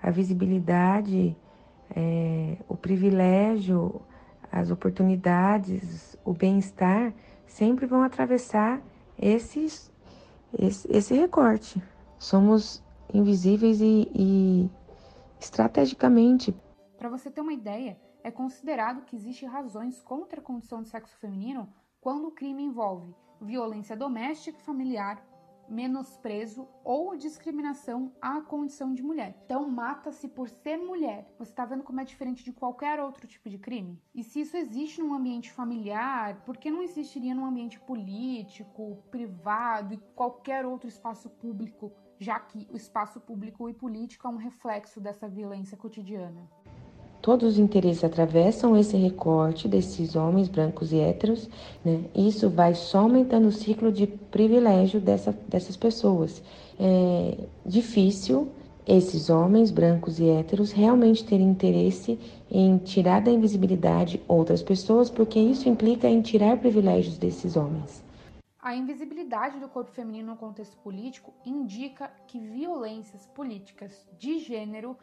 a 0.02 0.11
visibilidade 0.11 1.37
é, 1.95 2.57
o 2.68 2.76
privilégio, 2.76 4.00
as 4.50 4.71
oportunidades, 4.71 6.16
o 6.25 6.33
bem-estar 6.33 7.12
sempre 7.47 7.87
vão 7.87 8.02
atravessar 8.02 8.80
esses, 9.18 9.92
esse, 10.59 10.90
esse 10.90 11.14
recorte. 11.14 11.83
Somos 12.18 12.83
invisíveis 13.12 13.80
e, 13.80 14.11
e 14.14 14.71
estrategicamente. 15.40 16.54
Para 16.97 17.09
você 17.09 17.30
ter 17.30 17.40
uma 17.40 17.52
ideia, 17.52 17.99
é 18.23 18.30
considerado 18.30 19.04
que 19.04 19.16
existem 19.16 19.49
razões 19.49 20.00
contra 20.02 20.40
a 20.40 20.42
condição 20.42 20.83
de 20.83 20.88
sexo 20.88 21.16
feminino 21.18 21.68
quando 22.00 22.28
o 22.28 22.33
crime 22.33 22.62
envolve 22.62 23.14
violência 23.40 23.97
doméstica 23.97 24.59
e 24.59 24.64
familiar, 24.64 25.25
menosprezo 25.68 26.68
ou 26.84 27.16
discriminação 27.16 28.12
à 28.20 28.40
condição 28.40 28.92
de 28.92 29.02
mulher. 29.02 29.40
Então, 29.44 29.68
mata-se 29.68 30.28
por 30.28 30.48
ser 30.48 30.76
mulher. 30.76 31.32
Você 31.38 31.52
está 31.52 31.64
vendo 31.64 31.82
como 31.82 32.00
é 32.00 32.04
diferente 32.04 32.44
de 32.44 32.52
qualquer 32.52 33.00
outro 33.00 33.26
tipo 33.26 33.48
de 33.48 33.58
crime? 33.58 34.00
E 34.14 34.22
se 34.22 34.40
isso 34.40 34.56
existe 34.56 35.00
num 35.00 35.14
ambiente 35.14 35.52
familiar, 35.52 36.42
por 36.44 36.56
que 36.56 36.70
não 36.70 36.82
existiria 36.82 37.34
num 37.34 37.46
ambiente 37.46 37.78
político, 37.80 39.02
privado 39.10 39.94
e 39.94 39.98
qualquer 40.14 40.64
outro 40.64 40.88
espaço 40.88 41.28
público? 41.30 41.92
Já 42.20 42.40
que 42.40 42.66
o 42.72 42.76
espaço 42.76 43.20
público 43.20 43.68
e 43.68 43.75
político 43.75 44.26
é 44.26 44.30
um 44.30 44.37
reflexo 44.37 45.00
dessa 45.00 45.28
violência 45.28 45.76
cotidiana. 45.76 46.50
Todos 47.28 47.52
os 47.52 47.58
interesses 47.58 48.02
atravessam 48.02 48.75
esse 48.75 48.97
recorte 48.97 49.68
desses 49.68 50.16
homens 50.16 50.49
brancos 50.49 50.94
e 50.94 50.99
héteros, 50.99 51.47
né? 51.85 52.04
Isso 52.16 52.49
vai 52.49 52.75
só 52.75 53.00
aumentando 53.00 53.49
o 53.49 53.52
ciclo 53.52 53.92
de 53.92 54.06
privilégio 54.06 54.99
dessa, 54.99 55.38
dessas 55.47 55.76
pessoas. 55.76 56.42
É 56.80 57.37
difícil 57.66 58.49
esses 58.87 59.28
homens 59.28 59.70
brancos 59.70 60.18
e 60.18 60.26
héteros 60.26 60.73
realmente 60.73 61.23
terem 61.23 61.50
interesse 61.50 62.18
em 62.50 62.78
tirar 62.78 63.20
da 63.20 63.30
invisibilidade 63.30 64.23
outras 64.26 64.62
pessoas, 64.62 65.11
porque 65.11 65.38
isso 65.38 65.68
implica 65.68 66.08
em 66.08 66.23
tirar 66.23 66.56
privilégios 66.56 67.18
desses 67.18 67.56
homens. 67.56 68.02
A 68.58 68.75
invisibilidade 68.75 69.61
do 69.61 69.68
corpo 69.68 69.90
feminino 69.90 70.30
no 70.30 70.37
contexto 70.37 70.78
político 70.78 71.35
indica 71.44 72.11
que 72.26 72.38
violências 72.38 73.26
políticas 73.35 74.08
de 74.18 74.38
gênero 74.38 74.97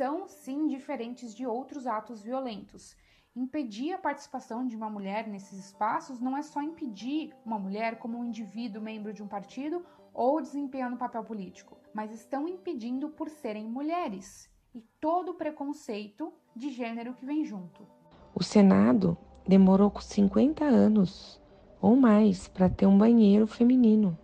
são 0.00 0.26
sim 0.26 0.66
diferentes 0.66 1.34
de 1.34 1.46
outros 1.46 1.86
atos 1.86 2.22
violentos. 2.22 2.96
Impedir 3.36 3.92
a 3.92 3.98
participação 3.98 4.66
de 4.66 4.74
uma 4.74 4.88
mulher 4.88 5.28
nesses 5.28 5.66
espaços 5.66 6.18
não 6.18 6.38
é 6.38 6.42
só 6.42 6.62
impedir 6.62 7.34
uma 7.44 7.58
mulher 7.58 7.98
como 7.98 8.16
um 8.16 8.24
indivíduo 8.24 8.80
membro 8.80 9.12
de 9.12 9.22
um 9.22 9.28
partido 9.28 9.84
ou 10.14 10.40
desempenhando 10.40 10.96
papel 10.96 11.22
político, 11.22 11.76
mas 11.92 12.14
estão 12.14 12.48
impedindo 12.48 13.10
por 13.10 13.28
serem 13.28 13.66
mulheres. 13.66 14.48
E 14.74 14.80
todo 14.98 15.34
preconceito 15.34 16.32
de 16.56 16.70
gênero 16.70 17.12
que 17.12 17.26
vem 17.26 17.44
junto. 17.44 17.86
O 18.34 18.42
Senado 18.42 19.18
demorou 19.46 19.92
50 20.00 20.64
anos 20.64 21.38
ou 21.78 21.94
mais 21.94 22.48
para 22.48 22.70
ter 22.70 22.86
um 22.86 22.96
banheiro 22.96 23.46
feminino, 23.46 24.16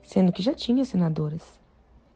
sendo 0.00 0.30
que 0.30 0.44
já 0.44 0.54
tinha 0.54 0.84
senadoras. 0.84 1.58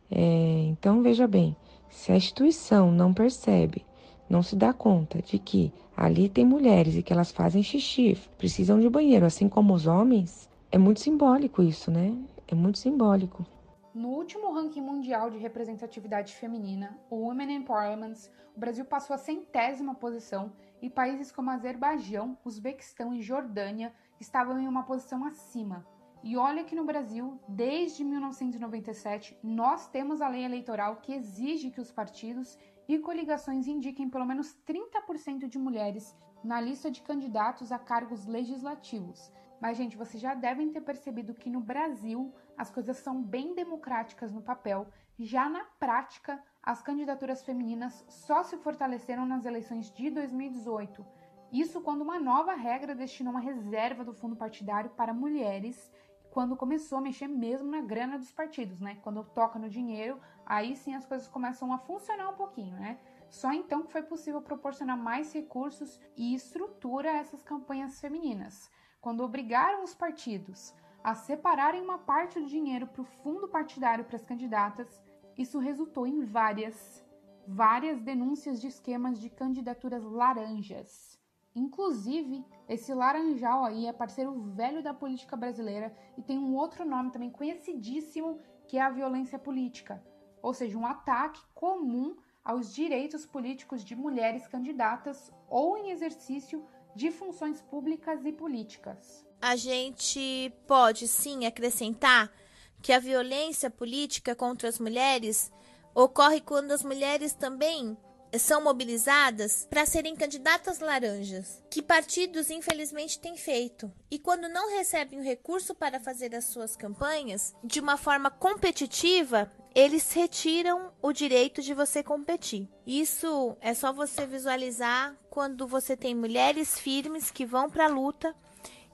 É, 0.08 0.66
então 0.68 1.02
veja 1.02 1.26
bem, 1.26 1.56
se 1.92 2.10
a 2.10 2.16
instituição 2.16 2.90
não 2.90 3.12
percebe, 3.12 3.84
não 4.28 4.42
se 4.42 4.56
dá 4.56 4.72
conta 4.72 5.20
de 5.20 5.38
que 5.38 5.72
ali 5.96 6.28
tem 6.28 6.44
mulheres 6.44 6.96
e 6.96 7.02
que 7.02 7.12
elas 7.12 7.30
fazem 7.30 7.62
xixi, 7.62 8.18
precisam 8.38 8.80
de 8.80 8.88
banheiro, 8.88 9.26
assim 9.26 9.48
como 9.48 9.74
os 9.74 9.86
homens, 9.86 10.48
é 10.72 10.78
muito 10.78 11.00
simbólico 11.00 11.62
isso, 11.62 11.90
né? 11.90 12.16
É 12.48 12.54
muito 12.54 12.78
simbólico. 12.78 13.46
No 13.94 14.08
último 14.08 14.52
ranking 14.52 14.80
mundial 14.80 15.30
de 15.30 15.36
representatividade 15.36 16.32
feminina, 16.34 16.98
o 17.10 17.16
Women 17.16 17.56
in 17.56 17.62
Parliament, 17.62 18.16
o 18.56 18.58
Brasil 18.58 18.86
passou 18.86 19.14
a 19.14 19.18
centésima 19.18 19.94
posição 19.94 20.50
e 20.80 20.88
países 20.88 21.30
como 21.30 21.50
Azerbaijão, 21.50 22.36
Uzbequistão 22.42 23.12
e 23.12 23.20
Jordânia 23.20 23.92
estavam 24.18 24.58
em 24.58 24.66
uma 24.66 24.82
posição 24.84 25.24
acima. 25.26 25.86
E 26.22 26.36
olha 26.36 26.62
que 26.62 26.76
no 26.76 26.84
Brasil, 26.84 27.40
desde 27.48 28.04
1997, 28.04 29.36
nós 29.42 29.88
temos 29.88 30.20
a 30.20 30.28
lei 30.28 30.44
eleitoral 30.44 30.96
que 30.96 31.12
exige 31.12 31.70
que 31.70 31.80
os 31.80 31.90
partidos 31.90 32.56
e 32.86 32.98
coligações 32.98 33.66
indiquem 33.66 34.08
pelo 34.08 34.24
menos 34.24 34.56
30% 34.64 35.48
de 35.48 35.58
mulheres 35.58 36.14
na 36.44 36.60
lista 36.60 36.90
de 36.90 37.02
candidatos 37.02 37.72
a 37.72 37.78
cargos 37.78 38.24
legislativos. 38.26 39.32
Mas, 39.60 39.76
gente, 39.76 39.96
vocês 39.96 40.20
já 40.20 40.34
devem 40.34 40.70
ter 40.70 40.80
percebido 40.80 41.34
que 41.34 41.50
no 41.50 41.60
Brasil 41.60 42.32
as 42.56 42.70
coisas 42.70 42.96
são 42.98 43.22
bem 43.22 43.54
democráticas 43.54 44.32
no 44.32 44.42
papel, 44.42 44.86
já 45.18 45.48
na 45.48 45.64
prática, 45.78 46.42
as 46.62 46.82
candidaturas 46.82 47.44
femininas 47.44 48.04
só 48.08 48.42
se 48.42 48.56
fortaleceram 48.56 49.26
nas 49.26 49.44
eleições 49.44 49.90
de 49.92 50.10
2018. 50.10 51.04
Isso 51.52 51.80
quando 51.80 52.02
uma 52.02 52.18
nova 52.18 52.54
regra 52.54 52.94
destinou 52.94 53.32
uma 53.32 53.40
reserva 53.40 54.04
do 54.04 54.14
fundo 54.14 54.34
partidário 54.34 54.90
para 54.90 55.12
mulheres, 55.12 55.92
quando 56.32 56.56
começou 56.56 56.98
a 56.98 57.00
mexer 57.00 57.28
mesmo 57.28 57.70
na 57.70 57.80
grana 57.80 58.18
dos 58.18 58.32
partidos, 58.32 58.80
né? 58.80 58.98
Quando 59.02 59.22
toca 59.22 59.58
no 59.58 59.68
dinheiro, 59.68 60.20
aí 60.44 60.74
sim 60.74 60.94
as 60.94 61.06
coisas 61.06 61.28
começam 61.28 61.72
a 61.72 61.78
funcionar 61.78 62.28
um 62.28 62.34
pouquinho, 62.34 62.74
né? 62.76 62.98
Só 63.30 63.52
então 63.52 63.84
que 63.84 63.92
foi 63.92 64.02
possível 64.02 64.42
proporcionar 64.42 64.98
mais 64.98 65.32
recursos 65.32 66.00
e 66.16 66.34
estrutura 66.34 67.12
a 67.12 67.18
essas 67.18 67.42
campanhas 67.42 68.00
femininas 68.00 68.70
quando 69.02 69.24
obrigaram 69.24 69.82
os 69.82 69.94
partidos 69.94 70.72
a 71.02 71.12
separarem 71.12 71.82
uma 71.82 71.98
parte 71.98 72.38
do 72.38 72.46
dinheiro 72.46 72.86
para 72.86 73.02
o 73.02 73.04
fundo 73.04 73.48
partidário 73.48 74.04
para 74.04 74.14
as 74.14 74.24
candidatas, 74.24 75.02
isso 75.36 75.58
resultou 75.58 76.06
em 76.06 76.24
várias, 76.24 77.04
várias 77.46 78.00
denúncias 78.00 78.60
de 78.60 78.68
esquemas 78.68 79.20
de 79.20 79.28
candidaturas 79.28 80.04
laranjas. 80.04 81.11
Inclusive, 81.54 82.44
esse 82.68 82.94
laranjal 82.94 83.64
aí 83.64 83.86
é 83.86 83.92
parceiro 83.92 84.40
velho 84.54 84.82
da 84.82 84.94
política 84.94 85.36
brasileira 85.36 85.94
e 86.16 86.22
tem 86.22 86.38
um 86.38 86.54
outro 86.54 86.84
nome 86.84 87.10
também 87.10 87.30
conhecidíssimo 87.30 88.38
que 88.66 88.78
é 88.78 88.80
a 88.80 88.90
violência 88.90 89.38
política, 89.38 90.02
ou 90.40 90.54
seja, 90.54 90.78
um 90.78 90.86
ataque 90.86 91.42
comum 91.54 92.16
aos 92.42 92.74
direitos 92.74 93.26
políticos 93.26 93.84
de 93.84 93.94
mulheres 93.94 94.46
candidatas 94.46 95.30
ou 95.48 95.76
em 95.76 95.90
exercício 95.90 96.64
de 96.94 97.10
funções 97.10 97.60
públicas 97.62 98.24
e 98.24 98.32
políticas. 98.32 99.26
A 99.40 99.56
gente 99.56 100.52
pode 100.66 101.06
sim 101.06 101.46
acrescentar 101.46 102.32
que 102.80 102.92
a 102.92 102.98
violência 102.98 103.70
política 103.70 104.34
contra 104.34 104.68
as 104.68 104.78
mulheres 104.78 105.52
ocorre 105.94 106.40
quando 106.40 106.72
as 106.72 106.82
mulheres 106.82 107.34
também 107.34 107.96
são 108.38 108.62
mobilizadas 108.62 109.66
para 109.68 109.86
serem 109.86 110.16
candidatas 110.16 110.80
laranjas, 110.80 111.62
que 111.70 111.82
partidos 111.82 112.50
infelizmente 112.50 113.18
têm 113.18 113.36
feito. 113.36 113.92
E 114.10 114.18
quando 114.18 114.48
não 114.48 114.76
recebem 114.76 115.20
o 115.20 115.24
recurso 115.24 115.74
para 115.74 116.00
fazer 116.00 116.34
as 116.34 116.44
suas 116.46 116.76
campanhas 116.76 117.54
de 117.62 117.80
uma 117.80 117.96
forma 117.96 118.30
competitiva, 118.30 119.50
eles 119.74 120.12
retiram 120.12 120.92
o 121.00 121.12
direito 121.12 121.62
de 121.62 121.74
você 121.74 122.02
competir. 122.02 122.68
Isso 122.86 123.56
é 123.60 123.74
só 123.74 123.92
você 123.92 124.26
visualizar 124.26 125.16
quando 125.30 125.66
você 125.66 125.96
tem 125.96 126.14
mulheres 126.14 126.78
firmes 126.78 127.30
que 127.30 127.46
vão 127.46 127.70
para 127.70 127.86
a 127.86 127.88
luta 127.88 128.34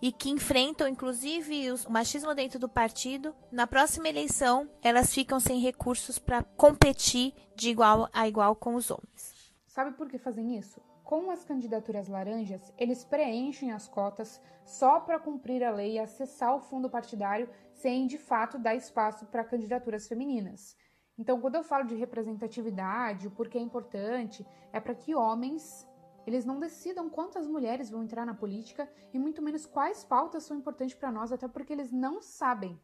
e 0.00 0.12
que 0.12 0.30
enfrentam 0.30 0.88
inclusive 0.88 1.72
o 1.72 1.90
machismo 1.90 2.34
dentro 2.34 2.58
do 2.58 2.68
partido. 2.68 3.34
Na 3.50 3.66
próxima 3.66 4.08
eleição, 4.08 4.68
elas 4.82 5.12
ficam 5.12 5.40
sem 5.40 5.60
recursos 5.60 6.18
para 6.18 6.42
competir 6.42 7.34
de 7.54 7.70
igual 7.70 8.08
a 8.12 8.28
igual 8.28 8.54
com 8.54 8.74
os 8.74 8.90
homens. 8.90 9.52
Sabe 9.66 9.96
por 9.96 10.08
que 10.08 10.18
fazem 10.18 10.56
isso? 10.56 10.80
Com 11.04 11.30
as 11.30 11.42
candidaturas 11.44 12.06
laranjas, 12.06 12.72
eles 12.76 13.02
preenchem 13.04 13.72
as 13.72 13.88
cotas 13.88 14.40
só 14.64 15.00
para 15.00 15.18
cumprir 15.18 15.64
a 15.64 15.70
lei 15.70 15.94
e 15.94 15.98
acessar 15.98 16.54
o 16.54 16.60
fundo 16.60 16.90
partidário 16.90 17.48
sem 17.72 18.06
de 18.06 18.18
fato 18.18 18.58
dar 18.58 18.74
espaço 18.74 19.24
para 19.26 19.44
candidaturas 19.44 20.06
femininas. 20.06 20.76
Então, 21.18 21.40
quando 21.40 21.56
eu 21.56 21.64
falo 21.64 21.84
de 21.84 21.96
representatividade, 21.96 23.26
o 23.26 23.30
porquê 23.30 23.58
é 23.58 23.60
importante, 23.60 24.46
é 24.72 24.78
para 24.78 24.94
que 24.94 25.14
homens 25.14 25.86
eles 26.28 26.44
não 26.44 26.60
decidam 26.60 27.08
quantas 27.08 27.46
mulheres 27.46 27.88
vão 27.88 28.02
entrar 28.02 28.26
na 28.26 28.34
política 28.34 28.86
e 29.14 29.18
muito 29.18 29.40
menos 29.40 29.64
quais 29.64 30.04
pautas 30.04 30.42
são 30.42 30.58
importantes 30.58 30.94
para 30.94 31.10
nós, 31.10 31.32
até 31.32 31.48
porque 31.48 31.72
eles 31.72 31.90
não 31.90 32.20
sabem. 32.20 32.78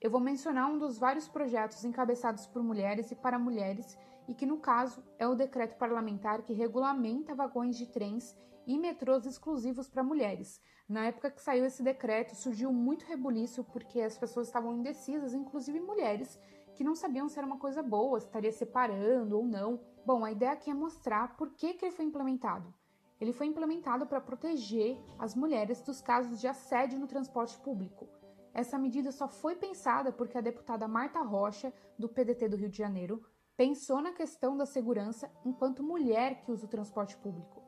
Eu 0.00 0.10
vou 0.10 0.20
mencionar 0.20 0.68
um 0.68 0.76
dos 0.76 0.98
vários 0.98 1.28
projetos 1.28 1.84
encabeçados 1.84 2.48
por 2.48 2.60
mulheres 2.60 3.12
e 3.12 3.14
para 3.14 3.38
mulheres 3.38 3.96
e 4.26 4.34
que, 4.34 4.44
no 4.44 4.58
caso, 4.58 5.00
é 5.16 5.28
o 5.28 5.36
decreto 5.36 5.78
parlamentar 5.78 6.42
que 6.42 6.52
regulamenta 6.52 7.36
vagões 7.36 7.78
de 7.78 7.86
trens 7.86 8.36
e 8.66 8.76
metrôs 8.76 9.24
exclusivos 9.26 9.88
para 9.88 10.02
mulheres. 10.02 10.60
Na 10.88 11.06
época 11.06 11.30
que 11.30 11.40
saiu 11.40 11.64
esse 11.64 11.84
decreto, 11.84 12.34
surgiu 12.34 12.72
muito 12.72 13.04
rebuliço 13.04 13.62
porque 13.62 14.00
as 14.00 14.18
pessoas 14.18 14.48
estavam 14.48 14.74
indecisas, 14.74 15.34
inclusive 15.34 15.78
mulheres, 15.78 16.36
que 16.74 16.82
não 16.82 16.96
sabiam 16.96 17.28
se 17.28 17.38
era 17.38 17.46
uma 17.46 17.58
coisa 17.58 17.80
boa, 17.80 18.18
se 18.18 18.26
estaria 18.26 18.50
separando 18.50 19.38
ou 19.38 19.44
não. 19.44 19.80
Bom, 20.04 20.24
a 20.24 20.32
ideia 20.32 20.50
aqui 20.50 20.68
é 20.68 20.74
mostrar 20.74 21.36
por 21.36 21.50
que, 21.50 21.74
que 21.74 21.84
ele 21.84 21.94
foi 21.94 22.04
implementado. 22.04 22.74
Ele 23.20 23.32
foi 23.32 23.46
implementado 23.46 24.06
para 24.06 24.20
proteger 24.20 24.98
as 25.18 25.34
mulheres 25.34 25.80
dos 25.80 26.00
casos 26.00 26.40
de 26.40 26.46
assédio 26.46 26.98
no 26.98 27.06
transporte 27.06 27.58
público. 27.58 28.08
Essa 28.54 28.78
medida 28.78 29.12
só 29.12 29.28
foi 29.28 29.56
pensada 29.56 30.12
porque 30.12 30.38
a 30.38 30.40
deputada 30.40 30.88
Marta 30.88 31.20
Rocha, 31.20 31.72
do 31.98 32.08
PDT 32.08 32.48
do 32.48 32.56
Rio 32.56 32.68
de 32.68 32.78
Janeiro, 32.78 33.22
pensou 33.56 34.00
na 34.00 34.12
questão 34.12 34.56
da 34.56 34.64
segurança 34.64 35.30
enquanto 35.44 35.82
mulher 35.82 36.42
que 36.42 36.52
usa 36.52 36.66
o 36.66 36.68
transporte 36.68 37.16
público 37.16 37.62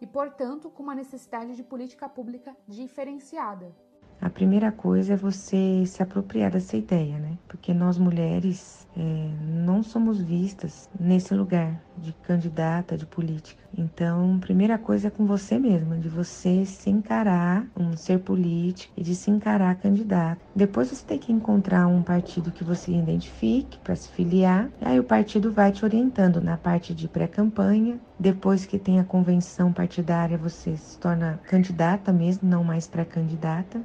e, 0.00 0.06
portanto, 0.06 0.68
com 0.68 0.82
uma 0.82 0.94
necessidade 0.94 1.54
de 1.54 1.62
política 1.62 2.08
pública 2.08 2.56
diferenciada. 2.66 3.74
A 4.22 4.30
primeira 4.30 4.70
coisa 4.70 5.14
é 5.14 5.16
você 5.16 5.82
se 5.84 6.00
apropriar 6.00 6.52
dessa 6.52 6.76
ideia, 6.76 7.18
né? 7.18 7.36
Porque 7.48 7.74
nós 7.74 7.98
mulheres 7.98 8.86
é, 8.96 9.28
não 9.40 9.82
somos 9.82 10.22
vistas 10.22 10.88
nesse 10.98 11.34
lugar 11.34 11.82
de 11.98 12.12
candidata, 12.22 12.96
de 12.96 13.04
política. 13.04 13.60
Então, 13.76 14.38
primeira 14.38 14.78
coisa 14.78 15.08
é 15.08 15.10
com 15.10 15.26
você 15.26 15.58
mesma, 15.58 15.96
de 15.96 16.08
você 16.08 16.64
se 16.64 16.88
encarar 16.88 17.66
um 17.76 17.96
ser 17.96 18.20
político 18.20 18.92
e 18.96 19.02
de 19.02 19.16
se 19.16 19.28
encarar 19.28 19.74
candidato. 19.74 20.40
Depois 20.54 20.88
você 20.88 21.04
tem 21.04 21.18
que 21.18 21.32
encontrar 21.32 21.88
um 21.88 22.00
partido 22.00 22.52
que 22.52 22.62
você 22.62 22.92
identifique 22.92 23.76
para 23.78 23.96
se 23.96 24.08
filiar. 24.08 24.68
E 24.80 24.84
aí 24.84 25.00
o 25.00 25.04
partido 25.04 25.50
vai 25.50 25.72
te 25.72 25.84
orientando 25.84 26.40
na 26.40 26.56
parte 26.56 26.94
de 26.94 27.08
pré-campanha. 27.08 27.98
Depois 28.20 28.64
que 28.66 28.78
tem 28.78 29.00
a 29.00 29.04
convenção 29.04 29.72
partidária, 29.72 30.38
você 30.38 30.76
se 30.76 30.96
torna 30.96 31.40
candidata 31.48 32.12
mesmo, 32.12 32.48
não 32.48 32.62
mais 32.62 32.86
pré-candidata 32.86 33.80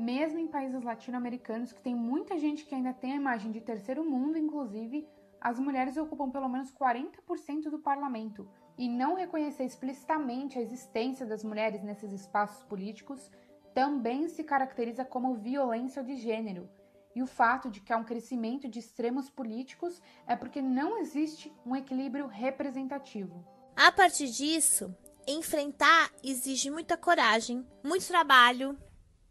mesmo 0.00 0.38
em 0.38 0.48
países 0.48 0.82
latino-americanos 0.82 1.72
que 1.72 1.82
tem 1.82 1.94
muita 1.94 2.38
gente 2.38 2.64
que 2.64 2.74
ainda 2.74 2.92
tem 2.92 3.12
a 3.12 3.16
imagem 3.16 3.52
de 3.52 3.60
terceiro 3.60 4.02
mundo, 4.02 4.38
inclusive, 4.38 5.06
as 5.40 5.58
mulheres 5.58 5.96
ocupam 5.96 6.30
pelo 6.30 6.48
menos 6.48 6.72
40% 6.72 7.70
do 7.70 7.78
parlamento. 7.78 8.48
E 8.78 8.88
não 8.88 9.14
reconhecer 9.14 9.64
explicitamente 9.64 10.58
a 10.58 10.62
existência 10.62 11.26
das 11.26 11.44
mulheres 11.44 11.82
nesses 11.82 12.12
espaços 12.12 12.62
políticos 12.64 13.30
também 13.74 14.26
se 14.26 14.42
caracteriza 14.42 15.04
como 15.04 15.34
violência 15.34 16.02
de 16.02 16.16
gênero. 16.16 16.68
E 17.14 17.22
o 17.22 17.26
fato 17.26 17.68
de 17.70 17.80
que 17.80 17.92
há 17.92 17.96
um 17.96 18.04
crescimento 18.04 18.68
de 18.68 18.78
extremos 18.78 19.28
políticos 19.28 20.00
é 20.26 20.34
porque 20.34 20.62
não 20.62 20.98
existe 20.98 21.52
um 21.66 21.76
equilíbrio 21.76 22.26
representativo. 22.26 23.44
A 23.76 23.92
partir 23.92 24.28
disso, 24.28 24.94
enfrentar 25.26 26.10
exige 26.22 26.70
muita 26.70 26.96
coragem, 26.96 27.66
muito 27.84 28.06
trabalho, 28.06 28.78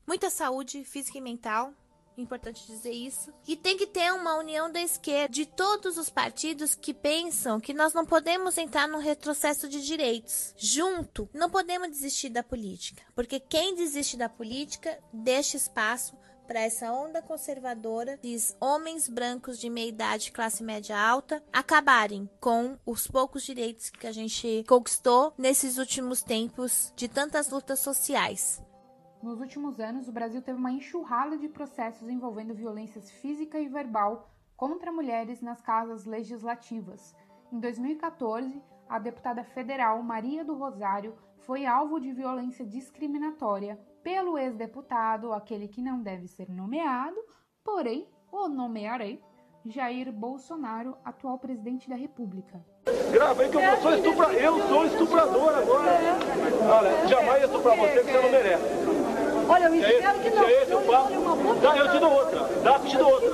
muita 0.09 0.31
saúde 0.31 0.83
física 0.83 1.19
e 1.19 1.21
mental. 1.21 1.71
Importante 2.17 2.65
dizer 2.65 2.91
isso. 2.91 3.31
E 3.47 3.55
tem 3.55 3.77
que 3.77 3.85
ter 3.85 4.11
uma 4.11 4.37
união 4.37 4.69
da 4.71 4.81
esquerda, 4.81 5.31
de 5.31 5.45
todos 5.45 5.99
os 5.99 6.09
partidos 6.09 6.73
que 6.73 6.95
pensam 6.95 7.59
que 7.59 7.75
nós 7.75 7.93
não 7.93 8.03
podemos 8.03 8.57
entrar 8.57 8.87
no 8.87 8.97
retrocesso 8.97 9.69
de 9.69 9.85
direitos. 9.85 10.55
Junto, 10.57 11.29
não 11.31 11.47
podemos 11.47 11.89
desistir 11.89 12.29
da 12.29 12.41
política, 12.41 13.03
porque 13.13 13.39
quem 13.39 13.75
desiste 13.75 14.17
da 14.17 14.27
política 14.27 14.97
deixa 15.13 15.55
espaço 15.55 16.17
para 16.47 16.61
essa 16.61 16.91
onda 16.91 17.21
conservadora 17.21 18.17
dos 18.17 18.57
homens 18.59 19.07
brancos 19.07 19.59
de 19.59 19.69
meia 19.69 19.89
idade, 19.89 20.31
classe 20.31 20.63
média 20.63 20.99
alta, 20.99 21.43
acabarem 21.53 22.27
com 22.39 22.75
os 22.83 23.05
poucos 23.05 23.43
direitos 23.43 23.91
que 23.91 24.07
a 24.07 24.11
gente 24.11 24.63
conquistou 24.67 25.35
nesses 25.37 25.77
últimos 25.77 26.23
tempos 26.23 26.91
de 26.95 27.07
tantas 27.07 27.51
lutas 27.51 27.79
sociais. 27.79 28.59
Nos 29.21 29.41
últimos 29.41 29.81
anos, 29.81 30.07
o 30.07 30.13
Brasil 30.13 30.41
teve 30.41 30.57
uma 30.57 30.71
enxurrada 30.71 31.37
de 31.37 31.49
processos 31.49 32.07
envolvendo 32.07 32.53
violências 32.53 33.11
física 33.11 33.59
e 33.59 33.67
verbal 33.67 34.29
contra 34.55 34.93
mulheres 34.93 35.41
nas 35.41 35.61
casas 35.61 36.05
legislativas. 36.05 37.13
Em 37.51 37.59
2014, 37.59 38.61
a 38.87 38.97
deputada 38.97 39.43
federal 39.43 40.01
Maria 40.01 40.45
do 40.45 40.55
Rosário 40.55 41.13
foi 41.39 41.65
alvo 41.65 41.99
de 41.99 42.13
violência 42.13 42.65
discriminatória 42.65 43.77
pelo 44.01 44.37
ex-deputado, 44.37 45.33
aquele 45.33 45.67
que 45.67 45.81
não 45.81 46.01
deve 46.01 46.27
ser 46.27 46.49
nomeado, 46.49 47.17
porém 47.61 48.07
o 48.31 48.47
nomearei, 48.47 49.21
Jair 49.65 50.11
Bolsonaro, 50.13 50.97
atual 51.03 51.37
presidente 51.37 51.89
da 51.89 51.95
República. 51.95 52.63
Grava 53.11 53.41
aí 53.41 53.49
que 53.49 53.57
eu 53.57 53.77
sou 53.81 53.93
estuprador, 53.93 54.35
eu 54.35 54.67
sou 54.67 54.85
estuprador 54.85 55.49
agora. 55.57 55.91
Olha, 56.73 57.07
jamais 57.07 57.43
estuprar 57.43 57.75
você 57.75 57.99
que 57.99 58.11
você 58.11 58.21
não 58.21 58.31
merece. 58.31 59.08
Olha, 59.49 59.65
eu 59.65 59.75
espero 59.75 60.19
que 60.19 60.29
não. 60.29 60.43
É 60.43 60.61
esse 60.61 60.75
o 60.75 60.81
papo? 60.81 61.09
Dá, 61.59 61.75
eu 61.75 61.91
te 61.91 61.97
dou 61.97 62.13
outra. 62.13 62.39
Dá 62.63 62.79
que 62.79 62.85
eu 62.85 62.89
te 62.89 62.97
dou 62.97 63.11
outra. 63.11 63.29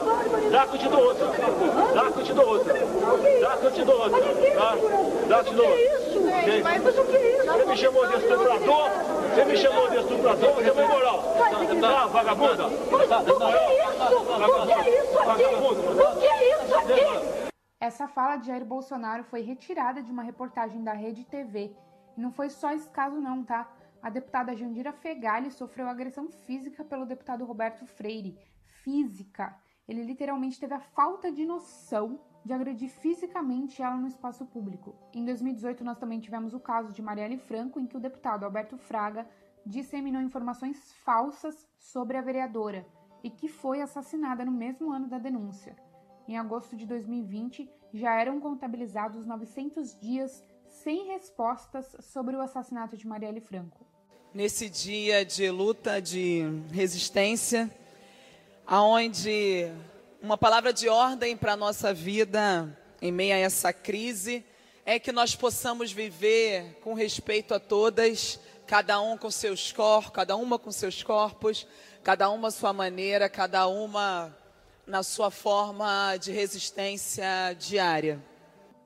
Dá 0.50 0.66
que 0.66 0.76
eu 0.76 0.80
te 0.80 0.90
dou 0.90 1.04
outra. 1.04 1.28
Dá 1.94 2.12
que 2.12 2.20
eu 2.20 2.24
te 2.24 2.34
dou 2.34 2.48
outra. 2.48 2.74
Dá 3.42 3.58
que 3.58 3.66
eu 3.66 3.72
te 3.72 3.84
dou 3.84 4.00
outra. 4.00 4.22
Dá, 4.22 4.74
que 4.74 4.86
eu 5.34 5.44
te 5.44 5.54
dou 5.54 5.68
outra. 5.68 6.46
Gente, 6.46 6.64
mas 6.64 6.98
o 6.98 7.04
que 7.04 7.18
é 7.18 7.38
isso? 7.38 7.46
Você 7.46 7.66
me 7.66 7.78
chamou 7.78 8.08
de 8.08 8.16
estuprador? 8.16 8.90
Você 9.34 9.46
me 9.46 9.58
chamou 9.58 9.90
de 9.90 9.98
estuprador? 9.98 10.54
Você 10.54 10.72
foi 10.72 10.86
moral? 10.86 11.24
Tá, 11.82 12.06
vagabunda? 12.08 12.68
O 12.68 12.72
que 14.66 14.72
é 14.72 15.04
isso 15.04 15.20
aqui? 15.20 15.44
O 15.44 16.20
que 16.20 16.28
é 16.28 16.64
isso 16.64 16.76
aqui? 16.76 17.52
Essa 17.82 18.08
fala 18.08 18.38
de 18.38 18.48
Jair 18.48 18.64
Bolsonaro 18.64 19.26
foi 19.26 19.42
retirada 19.42 20.02
de 20.02 20.10
uma 20.10 20.24
reportagem 20.24 20.82
da 20.82 20.94
Rede 20.94 21.26
TV. 21.26 21.72
E 22.18 22.22
não 22.22 22.32
foi 22.32 22.50
só 22.50 22.72
esse 22.72 22.90
caso 22.90 23.18
não, 23.18 23.44
tá? 23.44 23.68
A 24.06 24.10
deputada 24.12 24.56
Jandira 24.56 24.94
Fegali 24.94 25.50
sofreu 25.50 25.90
agressão 25.90 26.30
física 26.30 26.84
pelo 26.84 27.08
deputado 27.08 27.44
Roberto 27.44 27.88
Freire. 27.88 28.38
Física. 28.84 29.60
Ele 29.88 30.04
literalmente 30.04 30.60
teve 30.60 30.76
a 30.76 30.80
falta 30.80 31.32
de 31.32 31.44
noção 31.44 32.20
de 32.46 32.54
agredir 32.54 32.88
fisicamente 32.88 33.82
ela 33.82 33.98
no 33.98 34.06
espaço 34.06 34.46
público. 34.46 34.94
Em 35.12 35.26
2018, 35.26 35.84
nós 35.84 35.98
também 35.98 36.20
tivemos 36.20 36.54
o 36.54 36.60
caso 36.60 36.92
de 36.92 37.02
Marielle 37.02 37.40
Franco, 37.40 37.80
em 37.80 37.88
que 37.88 37.98
o 37.98 38.00
deputado 38.00 38.44
Alberto 38.44 38.78
Fraga 38.78 39.28
disseminou 39.66 40.22
informações 40.22 40.94
falsas 41.04 41.68
sobre 41.80 42.16
a 42.16 42.22
vereadora 42.22 42.86
e 43.24 43.32
que 43.32 43.48
foi 43.48 43.82
assassinada 43.82 44.46
no 44.46 44.52
mesmo 44.52 44.92
ano 44.92 45.08
da 45.08 45.18
denúncia. 45.18 45.76
Em 46.28 46.38
agosto 46.38 46.78
de 46.78 46.86
2020, 46.86 47.68
já 47.92 48.14
eram 48.14 48.40
contabilizados 48.40 49.26
900 49.26 50.00
dias 50.00 50.44
sem 50.68 51.08
respostas 51.08 51.98
sobre 52.02 52.36
o 52.36 52.42
assassinato 52.42 52.96
de 52.96 53.08
Marielle 53.08 53.42
Franco 53.42 53.95
nesse 54.36 54.70
dia 54.70 55.24
de 55.24 55.50
luta, 55.50 56.02
de 56.02 56.44
resistência, 56.70 57.72
aonde 58.68 59.72
uma 60.22 60.38
palavra 60.38 60.74
de 60.74 60.90
ordem 60.90 61.38
para 61.38 61.54
a 61.54 61.56
nossa 61.56 61.94
vida 61.94 62.78
em 63.02 63.14
meio 63.14 63.34
a 63.34 63.38
essa 63.38 63.72
crise 63.72 64.44
é 64.86 65.00
que 65.00 65.14
nós 65.14 65.38
possamos 65.38 65.90
viver 65.94 66.78
com 66.84 66.94
respeito 66.94 67.54
a 67.54 67.62
todas, 67.62 68.38
cada 68.68 69.00
um 69.00 69.18
com 69.18 69.32
seus 69.32 69.72
corpos, 69.72 70.12
cada 70.12 70.36
uma 70.36 70.60
com 70.60 70.70
seus 70.70 71.02
corpos, 71.02 71.66
cada 72.04 72.30
uma 72.30 72.50
à 72.50 72.52
sua 72.52 72.74
maneira, 72.74 73.30
cada 73.30 73.66
uma 73.68 74.36
na 74.86 75.02
sua 75.02 75.32
forma 75.32 76.18
de 76.18 76.34
resistência 76.34 77.56
diária. 77.58 78.22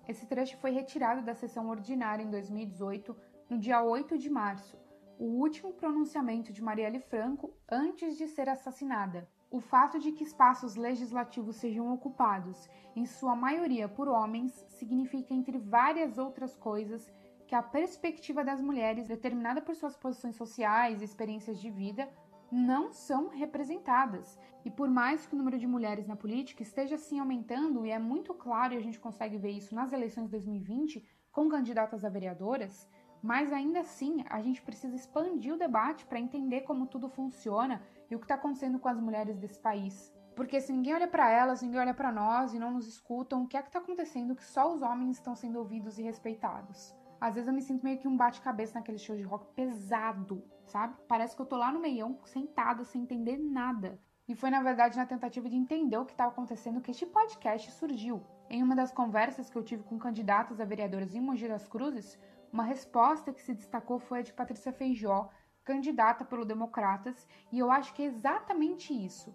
Esse 0.07 0.27
trecho 0.27 0.57
foi 0.57 0.69
retirado 0.69 1.23
da 1.23 1.33
sessão 1.33 1.69
ordinária 1.69 2.21
em 2.21 2.29
2018, 2.29 3.17
no 3.49 3.57
dia 3.57 3.81
8 3.81 4.15
de 4.15 4.29
março, 4.29 4.78
o 5.19 5.25
último 5.25 5.73
pronunciamento 5.73 6.53
de 6.53 6.63
Marielle 6.63 7.01
Franco 7.01 7.53
antes 7.69 8.17
de 8.17 8.25
ser 8.25 8.47
assassinada. 8.47 9.29
O 9.51 9.59
fato 9.59 9.99
de 9.99 10.13
que 10.13 10.23
espaços 10.23 10.77
legislativos 10.77 11.57
sejam 11.57 11.91
ocupados, 11.91 12.69
em 12.95 13.05
sua 13.05 13.35
maioria 13.35 13.89
por 13.89 14.07
homens, 14.07 14.65
significa, 14.69 15.33
entre 15.33 15.57
várias 15.57 16.17
outras 16.17 16.55
coisas, 16.55 17.11
que 17.45 17.53
a 17.53 17.61
perspectiva 17.61 18.45
das 18.45 18.61
mulheres, 18.61 19.09
determinada 19.09 19.61
por 19.61 19.75
suas 19.75 19.97
posições 19.97 20.37
sociais 20.37 21.01
e 21.01 21.05
experiências 21.05 21.59
de 21.59 21.69
vida, 21.69 22.07
não 22.49 22.93
são 22.93 23.27
representadas. 23.27 24.39
E 24.63 24.71
por 24.71 24.89
mais 24.89 25.25
que 25.25 25.35
o 25.35 25.37
número 25.37 25.57
de 25.57 25.67
mulheres 25.67 26.07
na 26.07 26.15
política 26.15 26.63
esteja 26.63 26.95
assim 26.95 27.19
aumentando, 27.19 27.85
e 27.85 27.91
é 27.91 27.99
muito 27.99 28.33
claro, 28.33 28.73
e 28.73 28.77
a 28.77 28.81
gente 28.81 28.99
consegue 28.99 29.37
ver 29.37 29.51
isso 29.51 29.75
nas 29.75 29.91
eleições 29.91 30.25
de 30.25 30.31
2020, 30.31 31.05
com 31.29 31.49
candidatas 31.49 32.05
a 32.05 32.09
vereadoras, 32.09 32.87
mas 33.21 33.51
ainda 33.51 33.81
assim, 33.81 34.23
a 34.29 34.41
gente 34.41 34.61
precisa 34.61 34.95
expandir 34.95 35.53
o 35.53 35.57
debate 35.57 36.05
para 36.05 36.19
entender 36.19 36.61
como 36.61 36.87
tudo 36.87 37.09
funciona 37.09 37.81
e 38.09 38.15
o 38.15 38.19
que 38.19 38.25
está 38.25 38.35
acontecendo 38.35 38.79
com 38.79 38.87
as 38.87 38.99
mulheres 38.99 39.37
desse 39.37 39.59
país. 39.59 40.13
Porque 40.35 40.61
se 40.61 40.71
ninguém 40.71 40.95
olha 40.95 41.07
para 41.07 41.29
elas, 41.29 41.61
ninguém 41.61 41.81
olha 41.81 41.93
para 41.93 42.11
nós 42.11 42.53
e 42.53 42.59
não 42.59 42.71
nos 42.71 42.87
escutam, 42.87 43.43
o 43.43 43.47
que 43.47 43.57
é 43.57 43.61
que 43.61 43.67
está 43.67 43.79
acontecendo 43.79 44.35
que 44.35 44.45
só 44.45 44.73
os 44.73 44.81
homens 44.81 45.17
estão 45.17 45.35
sendo 45.35 45.59
ouvidos 45.59 45.99
e 45.99 46.01
respeitados? 46.01 46.95
Às 47.19 47.35
vezes 47.35 47.49
eu 47.49 47.53
me 47.53 47.61
sinto 47.61 47.83
meio 47.83 47.97
que 47.97 48.07
um 48.07 48.15
bate-cabeça 48.15 48.79
naquele 48.79 48.97
show 48.97 49.17
de 49.17 49.23
rock 49.23 49.45
pesado, 49.53 50.41
sabe? 50.65 50.95
Parece 51.07 51.35
que 51.35 51.41
eu 51.41 51.45
tô 51.45 51.57
lá 51.57 51.71
no 51.71 51.81
meião, 51.81 52.17
sentada, 52.23 52.85
sem 52.85 53.01
entender 53.01 53.37
nada. 53.37 53.99
E 54.29 54.35
foi 54.35 54.49
na 54.49 54.61
verdade 54.61 54.95
na 54.95 55.05
tentativa 55.05 55.49
de 55.49 55.57
entender 55.57 55.97
o 55.97 56.05
que 56.05 56.13
estava 56.13 56.31
acontecendo 56.31 56.79
que 56.79 56.91
este 56.91 57.05
podcast 57.05 57.71
surgiu. 57.71 58.23
Em 58.49 58.63
uma 58.63 58.75
das 58.75 58.91
conversas 58.91 59.49
que 59.49 59.57
eu 59.57 59.63
tive 59.63 59.83
com 59.83 59.99
candidatos 59.99 60.61
a 60.61 60.65
vereadoras 60.65 61.13
em 61.13 61.19
Mogi 61.19 61.47
das 61.47 61.67
Cruzes, 61.67 62.17
uma 62.51 62.63
resposta 62.63 63.33
que 63.33 63.41
se 63.41 63.53
destacou 63.53 63.99
foi 63.99 64.19
a 64.19 64.21
de 64.21 64.33
Patrícia 64.33 64.71
Feijó, 64.71 65.29
candidata 65.63 66.25
pelo 66.25 66.45
Democratas, 66.45 67.27
e 67.51 67.59
eu 67.59 67.71
acho 67.71 67.93
que 67.93 68.01
é 68.01 68.05
exatamente 68.05 68.93
isso. 68.93 69.33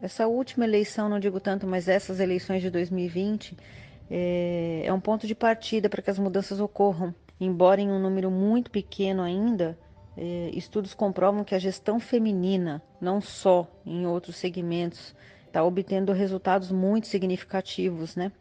Essa 0.00 0.26
última 0.26 0.64
eleição, 0.64 1.08
não 1.08 1.20
digo 1.20 1.38
tanto, 1.38 1.66
mas 1.66 1.86
essas 1.86 2.20
eleições 2.20 2.62
de 2.62 2.70
2020 2.70 3.56
é, 4.10 4.82
é 4.84 4.92
um 4.92 5.00
ponto 5.00 5.26
de 5.26 5.34
partida 5.34 5.88
para 5.88 6.02
que 6.02 6.10
as 6.10 6.18
mudanças 6.18 6.58
ocorram. 6.58 7.14
Embora 7.38 7.80
em 7.80 7.90
um 7.90 7.98
número 7.98 8.30
muito 8.30 8.70
pequeno 8.70 9.22
ainda, 9.22 9.78
é, 10.16 10.50
estudos 10.52 10.94
comprovam 10.94 11.44
que 11.44 11.54
a 11.54 11.58
gestão 11.58 12.00
feminina, 12.00 12.82
não 13.00 13.20
só 13.20 13.70
em 13.84 14.06
outros 14.06 14.36
segmentos, 14.36 15.14
está 15.46 15.62
obtendo 15.62 16.12
resultados 16.12 16.70
muito 16.70 17.06
significativos, 17.06 18.16
né? 18.16 18.32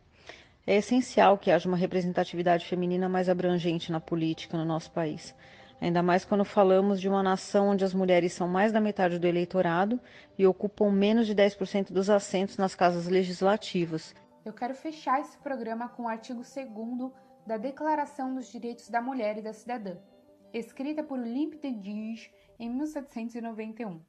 É 0.70 0.76
essencial 0.76 1.36
que 1.36 1.50
haja 1.50 1.68
uma 1.68 1.76
representatividade 1.76 2.64
feminina 2.64 3.10
mais 3.10 3.28
abrangente 3.28 3.92
na 3.92 4.00
política 4.00 4.56
no 4.56 4.64
nosso 4.64 4.92
país. 4.92 5.34
Ainda 5.82 6.04
mais 6.04 6.24
quando 6.24 6.46
falamos 6.46 7.02
de 7.02 7.10
uma 7.10 7.24
nação 7.24 7.70
onde 7.70 7.84
as 7.84 7.92
mulheres 7.92 8.34
são 8.34 8.48
mais 8.48 8.72
da 8.72 8.80
metade 8.80 9.18
do 9.18 9.26
eleitorado 9.26 10.00
e 10.38 10.46
ocupam 10.46 10.92
menos 10.92 11.26
de 11.26 11.34
10% 11.34 11.92
dos 11.92 12.08
assentos 12.08 12.56
nas 12.56 12.76
casas 12.76 13.08
legislativas. 13.08 14.14
Eu 14.46 14.54
quero 14.54 14.76
fechar 14.76 15.20
esse 15.20 15.36
programa 15.40 15.90
com 15.90 16.04
o 16.04 16.08
artigo 16.08 16.44
2 16.44 17.12
da 17.48 17.58
Declaração 17.58 18.36
dos 18.36 18.52
Direitos 18.52 18.90
da 18.90 19.02
Mulher 19.02 19.40
e 19.40 19.42
da 19.42 19.54
Cidadã, 19.54 19.98
escrita 20.54 21.04
por 21.04 21.18
Olympe 21.18 21.58
de 21.72 22.30
em 22.60 22.70
1791. 22.70 24.00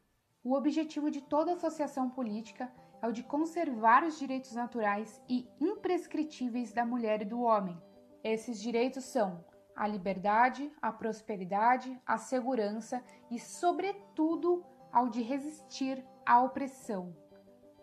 O 0.45 0.55
objetivo 0.55 1.11
de 1.11 1.23
toda 1.23 1.55
associação 1.55 2.11
política 2.11 2.71
o 3.09 3.13
de 3.13 3.23
conservar 3.23 4.05
os 4.05 4.19
direitos 4.19 4.53
naturais 4.53 5.21
e 5.29 5.49
imprescritíveis 5.61 6.73
da 6.73 6.85
mulher 6.85 7.23
e 7.23 7.25
do 7.25 7.41
homem. 7.41 7.81
Esses 8.23 8.61
direitos 8.61 9.05
são 9.05 9.45
a 9.75 9.87
liberdade, 9.87 10.71
a 10.83 10.93
prosperidade, 10.93 11.99
a 12.05 12.19
segurança 12.19 13.03
e, 13.31 13.39
sobretudo, 13.39 14.65
ao 14.93 15.09
de 15.09 15.23
resistir 15.23 16.05
à 16.27 16.43
opressão. 16.43 17.17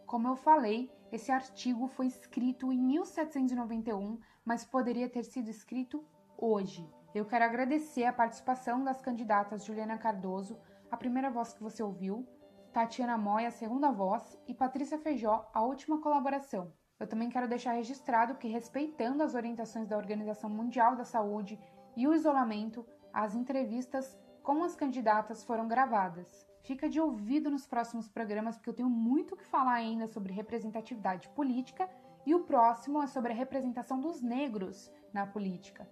Como 0.06 0.28
eu 0.28 0.36
falei, 0.36 0.92
esse 1.12 1.32
artigo 1.32 1.88
foi 1.88 2.08
escrito 2.08 2.72
em 2.72 2.80
1791, 2.80 4.20
mas 4.46 4.64
poderia 4.64 5.10
ter 5.10 5.24
sido 5.24 5.50
escrito 5.50 6.06
hoje. 6.38 6.88
Eu 7.16 7.26
quero 7.26 7.46
agradecer 7.46 8.04
a 8.04 8.14
participação 8.14 8.84
das 8.84 9.02
candidatas 9.02 9.66
Juliana 9.66 9.98
Cardoso, 9.98 10.60
a 10.92 10.98
primeira 10.98 11.32
voz 11.32 11.54
que 11.54 11.64
você 11.64 11.82
ouviu, 11.82 12.28
Tatiana 12.74 13.18
Moya, 13.18 13.48
a 13.48 13.52
segunda 13.52 13.92
voz, 13.92 14.38
e 14.48 14.54
Patrícia 14.54 14.98
Feijó, 14.98 15.50
a 15.54 15.62
última 15.62 16.02
colaboração. 16.02 16.72
Eu 17.00 17.08
também 17.08 17.30
quero 17.30 17.48
deixar 17.48 17.74
registrado 17.74 18.36
que, 18.36 18.48
respeitando 18.48 19.24
as 19.24 19.36
orientações 19.36 19.88
da 19.88 19.98
Organização 19.98 20.50
Mundial 20.50 20.96
da 20.96 21.06
Saúde 21.06 21.60
e 21.96 22.08
o 22.08 22.14
isolamento, 22.14 22.86
as 23.14 23.36
entrevistas 23.36 24.18
com 24.44 24.64
as 24.64 24.76
candidatas 24.76 25.44
foram 25.44 25.68
gravadas. 25.68 26.48
Fica 26.64 26.90
de 26.90 27.00
ouvido 27.00 27.50
nos 27.50 27.68
próximos 27.68 28.08
programas, 28.08 28.56
porque 28.56 28.70
eu 28.70 28.76
tenho 28.76 28.90
muito 28.90 29.34
o 29.34 29.38
que 29.38 29.46
falar 29.46 29.74
ainda 29.74 30.08
sobre 30.08 30.34
representatividade 30.34 31.30
política 31.30 31.90
e 32.26 32.36
o 32.36 32.44
próximo 32.44 33.02
é 33.02 33.08
sobre 33.08 33.32
a 33.32 33.36
representação 33.36 34.00
dos 34.02 34.22
negros 34.22 34.92
na 35.14 35.26
política. 35.26 35.88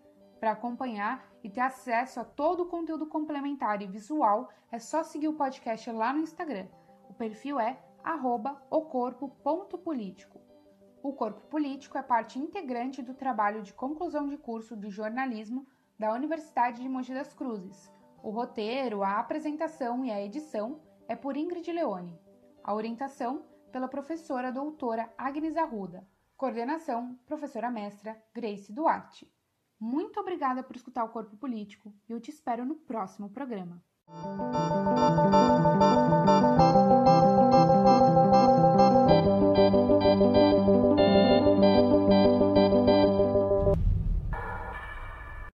Para 0.46 0.54
acompanhar 0.54 1.26
e 1.44 1.50
ter 1.50 1.62
acesso 1.62 2.20
a 2.20 2.24
todo 2.24 2.62
o 2.62 2.66
conteúdo 2.68 3.08
complementar 3.08 3.82
e 3.82 3.88
visual, 3.88 4.48
é 4.72 4.78
só 4.78 5.02
seguir 5.02 5.28
o 5.28 5.34
podcast 5.34 5.90
lá 5.90 6.14
no 6.14 6.20
Instagram. 6.20 6.68
O 7.10 7.16
perfil 7.16 7.60
é 7.60 7.84
ocorpo.político. 8.70 10.40
O 11.02 11.14
Corpo 11.14 11.42
Político 11.48 11.98
é 11.98 12.04
parte 12.04 12.38
integrante 12.38 13.02
do 13.02 13.16
trabalho 13.16 13.64
de 13.64 13.74
conclusão 13.74 14.30
de 14.30 14.38
curso 14.38 14.78
de 14.78 14.92
jornalismo 14.92 15.66
da 15.98 16.14
Universidade 16.14 16.80
de 16.80 16.88
Mogi 16.88 17.16
das 17.16 17.34
Cruzes. 17.34 17.92
O 18.22 18.30
roteiro, 18.30 19.02
a 19.02 19.18
apresentação 19.18 20.06
e 20.06 20.12
a 20.12 20.24
edição 20.24 20.80
é 21.08 21.16
por 21.16 21.36
Ingrid 21.36 21.72
Leone. 21.72 22.22
A 22.64 22.72
orientação 22.72 23.48
pela 23.72 23.88
professora 23.88 24.52
doutora 24.52 25.12
Agnes 25.18 25.58
Arruda. 25.58 26.08
Coordenação, 26.38 27.18
professora 27.26 27.72
mestra 27.72 28.16
Grace 28.32 28.72
Duarte. 28.72 29.34
Muito 29.80 30.20
obrigada 30.20 30.64
por 30.64 30.76
escutar 30.76 31.04
o 31.04 31.10
Corpo 31.10 31.36
Político 31.38 31.94
e 32.08 32.14
eu 32.14 32.20
te 32.20 32.32
espero 32.32 32.66
no 32.66 32.76
próximo 32.76 33.30
programa. 33.30 33.84